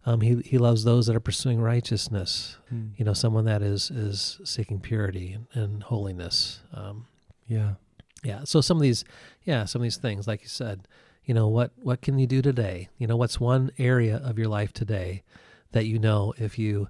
Um, 0.05 0.21
he 0.21 0.41
he 0.45 0.57
loves 0.57 0.83
those 0.83 1.07
that 1.07 1.15
are 1.15 1.21
pursuing 1.21 1.61
righteousness. 1.61 2.57
Mm. 2.73 2.91
You 2.97 3.05
know, 3.05 3.13
someone 3.13 3.45
that 3.45 3.61
is 3.61 3.91
is 3.91 4.39
seeking 4.43 4.79
purity 4.79 5.33
and, 5.33 5.47
and 5.53 5.83
holiness. 5.83 6.61
Um, 6.73 7.07
yeah. 7.47 7.73
yeah. 8.23 8.43
So 8.43 8.61
some 8.61 8.77
of 8.77 8.83
these, 8.83 9.03
yeah, 9.43 9.65
some 9.65 9.81
of 9.81 9.83
these 9.83 9.97
things, 9.97 10.27
like 10.27 10.41
you 10.41 10.47
said, 10.47 10.87
you 11.25 11.33
know, 11.33 11.47
what 11.47 11.71
what 11.81 12.01
can 12.01 12.17
you 12.17 12.27
do 12.27 12.41
today? 12.41 12.89
You 12.97 13.07
know, 13.07 13.17
what's 13.17 13.39
one 13.39 13.71
area 13.77 14.17
of 14.23 14.39
your 14.39 14.47
life 14.47 14.71
today 14.71 15.23
that 15.71 15.85
you 15.85 15.99
know 15.99 16.33
if 16.37 16.57
you 16.57 16.87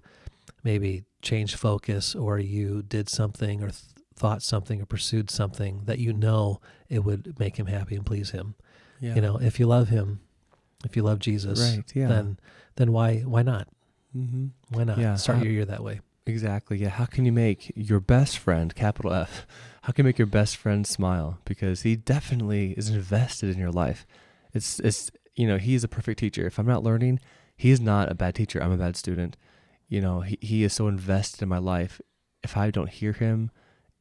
maybe 0.63 1.03
change 1.21 1.55
focus 1.55 2.15
or 2.15 2.39
you 2.39 2.83
did 2.83 3.09
something 3.09 3.61
or 3.61 3.69
th- 3.69 3.81
thought 4.15 4.41
something 4.41 4.81
or 4.81 4.85
pursued 4.85 5.29
something 5.29 5.81
that 5.85 5.99
you 5.99 6.13
know 6.13 6.59
it 6.89 7.03
would 7.03 7.37
make 7.39 7.57
him 7.57 7.67
happy 7.67 7.95
and 7.95 8.05
please 8.05 8.31
him. 8.31 8.55
Yeah. 8.99 9.15
You 9.15 9.21
know, 9.21 9.37
if 9.37 9.59
you 9.59 9.65
love 9.65 9.89
him, 9.89 10.19
if 10.85 10.95
you 10.95 11.03
love 11.03 11.19
Jesus, 11.19 11.59
Right. 11.59 11.83
Yeah. 11.95 12.07
then 12.07 12.39
then 12.75 12.91
why 12.91 13.19
why 13.19 13.41
not? 13.43 13.67
mm-hmm. 14.15 14.47
Why 14.69 14.83
not 14.85 14.97
Yeah, 14.97 15.15
start 15.15 15.39
how- 15.39 15.43
your 15.43 15.53
year 15.53 15.65
that 15.65 15.83
way? 15.83 16.01
Exactly. 16.25 16.77
Yeah. 16.77 16.89
How 16.89 17.05
can 17.05 17.25
you 17.25 17.31
make 17.31 17.71
your 17.75 17.99
best 17.99 18.37
friend, 18.37 18.73
capital 18.75 19.11
F, 19.13 19.47
how 19.83 19.91
can 19.93 20.03
you 20.05 20.09
make 20.09 20.19
your 20.19 20.27
best 20.27 20.57
friend 20.57 20.85
smile? 20.85 21.39
Because 21.43 21.81
he 21.81 21.95
definitely 21.95 22.73
is 22.73 22.89
invested 22.89 23.49
in 23.49 23.57
your 23.57 23.71
life. 23.71 24.05
It's, 24.53 24.79
it's, 24.81 25.09
you 25.35 25.47
know, 25.47 25.57
he's 25.57 25.83
a 25.83 25.87
perfect 25.87 26.19
teacher. 26.19 26.45
If 26.45 26.59
I'm 26.59 26.67
not 26.67 26.83
learning, 26.83 27.19
he's 27.55 27.79
not 27.81 28.11
a 28.11 28.15
bad 28.15 28.35
teacher. 28.35 28.61
I'm 28.61 28.71
a 28.71 28.77
bad 28.77 28.95
student. 28.95 29.37
You 29.87 30.01
know, 30.01 30.21
he, 30.21 30.37
he 30.39 30.63
is 30.63 30.73
so 30.73 30.87
invested 30.87 31.41
in 31.41 31.49
my 31.49 31.57
life. 31.57 31.99
If 32.43 32.55
I 32.55 32.69
don't 32.69 32.89
hear 32.89 33.13
him, 33.13 33.49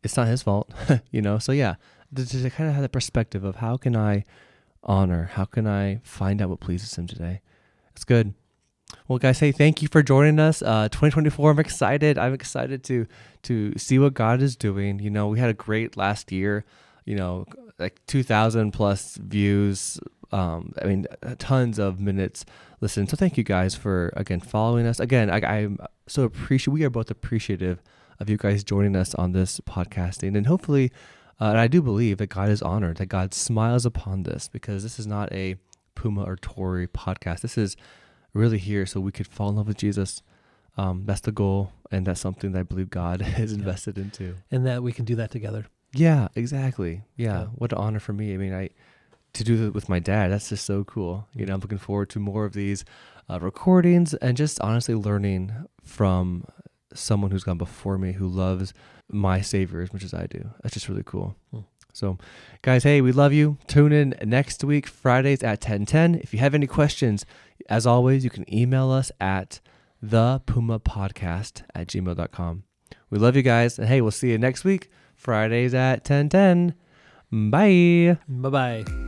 it's 0.02 0.16
not 0.16 0.28
his 0.28 0.42
fault, 0.42 0.70
you 1.10 1.22
know? 1.22 1.38
So 1.38 1.52
yeah, 1.52 1.76
to, 2.14 2.26
to 2.26 2.50
kind 2.50 2.68
of 2.68 2.74
have 2.74 2.82
that 2.82 2.92
perspective 2.92 3.42
of 3.42 3.56
how 3.56 3.78
can 3.78 3.96
I 3.96 4.24
honor, 4.82 5.30
how 5.34 5.44
can 5.44 5.66
I 5.66 6.00
find 6.02 6.40
out 6.40 6.50
what 6.50 6.60
pleases 6.60 6.96
him 6.96 7.06
today? 7.06 7.40
It's 7.92 8.04
good. 8.04 8.34
Well, 9.06 9.18
guys, 9.18 9.38
hey, 9.38 9.52
thank 9.52 9.82
you 9.82 9.88
for 9.88 10.02
joining 10.02 10.38
us. 10.38 10.62
Uh, 10.62 10.88
2024, 10.88 11.50
I'm 11.50 11.58
excited. 11.58 12.18
I'm 12.18 12.34
excited 12.34 12.82
to 12.84 13.06
to 13.42 13.76
see 13.76 13.98
what 13.98 14.14
God 14.14 14.42
is 14.42 14.56
doing. 14.56 14.98
You 14.98 15.10
know, 15.10 15.28
we 15.28 15.38
had 15.38 15.50
a 15.50 15.54
great 15.54 15.96
last 15.96 16.32
year. 16.32 16.64
You 17.04 17.16
know, 17.16 17.46
like 17.78 18.00
2,000 18.06 18.72
plus 18.72 19.16
views. 19.16 19.98
Um, 20.30 20.74
I 20.82 20.86
mean, 20.86 21.06
uh, 21.22 21.36
tons 21.38 21.78
of 21.78 22.00
minutes 22.00 22.44
listened. 22.80 23.08
So 23.08 23.16
thank 23.16 23.38
you 23.38 23.44
guys 23.44 23.74
for 23.74 24.12
again 24.16 24.40
following 24.40 24.86
us. 24.86 25.00
Again, 25.00 25.30
I, 25.30 25.40
I'm 25.40 25.78
so 26.06 26.24
appreciate. 26.24 26.72
We 26.72 26.84
are 26.84 26.90
both 26.90 27.10
appreciative 27.10 27.82
of 28.20 28.28
you 28.28 28.36
guys 28.36 28.64
joining 28.64 28.96
us 28.96 29.14
on 29.14 29.32
this 29.32 29.60
podcasting, 29.60 30.36
and 30.36 30.46
hopefully, 30.46 30.92
uh, 31.40 31.46
and 31.46 31.58
I 31.58 31.66
do 31.68 31.80
believe 31.82 32.18
that 32.18 32.28
God 32.28 32.48
is 32.48 32.62
honored, 32.62 32.96
that 32.98 33.06
God 33.06 33.32
smiles 33.34 33.86
upon 33.86 34.22
this 34.24 34.48
because 34.48 34.82
this 34.82 34.98
is 34.98 35.06
not 35.06 35.32
a 35.32 35.56
Puma 35.94 36.22
or 36.24 36.36
Tory 36.36 36.86
podcast. 36.86 37.40
This 37.40 37.58
is 37.58 37.76
really 38.34 38.58
here 38.58 38.86
so 38.86 39.00
we 39.00 39.12
could 39.12 39.26
fall 39.26 39.48
in 39.50 39.56
love 39.56 39.66
with 39.68 39.76
Jesus. 39.78 40.22
Um, 40.76 41.02
that's 41.06 41.22
the 41.22 41.32
goal, 41.32 41.72
and 41.90 42.06
that's 42.06 42.20
something 42.20 42.52
that 42.52 42.60
I 42.60 42.62
believe 42.62 42.90
God 42.90 43.20
is 43.38 43.52
Yeah. 43.52 43.58
invested 43.58 43.98
into. 43.98 44.36
And 44.50 44.66
that 44.66 44.82
we 44.82 44.92
can 44.92 45.04
do 45.04 45.16
that 45.16 45.30
together. 45.30 45.66
Yeah, 45.94 46.28
exactly. 46.36 47.02
Yeah, 47.16 47.40
Yeah. 47.40 47.44
what 47.56 47.72
an 47.72 47.78
honor 47.78 47.98
for 48.00 48.12
me. 48.12 48.34
I 48.34 48.36
mean, 48.36 48.52
I 48.54 48.70
to 49.34 49.44
do 49.44 49.56
that 49.58 49.74
with 49.74 49.88
my 49.88 49.98
dad. 49.98 50.30
That's 50.30 50.48
just 50.48 50.64
so 50.64 50.84
cool. 50.84 51.28
You 51.34 51.46
know, 51.46 51.54
I'm 51.54 51.60
looking 51.60 51.78
forward 51.78 52.08
to 52.10 52.18
more 52.18 52.44
of 52.44 52.52
these 52.54 52.84
uh, 53.28 53.38
recordings 53.40 54.14
and 54.14 54.36
just 54.36 54.58
honestly 54.60 54.94
learning 54.94 55.52
from 55.82 56.44
someone 56.94 57.30
who's 57.30 57.44
gone 57.44 57.58
before 57.58 57.98
me 57.98 58.12
who 58.12 58.26
loves 58.26 58.72
my 59.10 59.40
Savior 59.40 59.80
as 59.80 59.92
much 59.92 60.04
as 60.04 60.14
I 60.14 60.26
do. 60.26 60.50
That's 60.62 60.74
just 60.74 60.88
really 60.88 61.02
cool. 61.04 61.36
Hmm. 61.52 61.60
So, 61.92 62.18
guys, 62.62 62.84
hey, 62.84 63.00
we 63.00 63.12
love 63.12 63.32
you. 63.32 63.58
Tune 63.66 63.92
in 63.92 64.14
next 64.24 64.62
week, 64.62 64.86
Fridays 64.86 65.42
at 65.42 65.60
1010. 65.60 66.16
If 66.16 66.32
you 66.32 66.38
have 66.38 66.54
any 66.54 66.66
questions, 66.66 67.26
as 67.68 67.86
always, 67.86 68.22
you 68.24 68.30
can 68.30 68.52
email 68.52 68.90
us 68.90 69.10
at 69.20 69.60
the 70.00 70.40
Puma 70.46 70.78
Podcast 70.78 71.62
at 71.74 71.88
gmail.com. 71.88 72.62
We 73.10 73.18
love 73.18 73.36
you 73.36 73.42
guys. 73.42 73.78
And 73.78 73.88
hey, 73.88 74.00
we'll 74.00 74.10
see 74.10 74.30
you 74.30 74.38
next 74.38 74.64
week, 74.64 74.90
Fridays 75.16 75.74
at 75.74 76.08
1010. 76.08 76.74
Bye. 77.50 78.18
Bye 78.28 78.48
bye. 78.84 79.07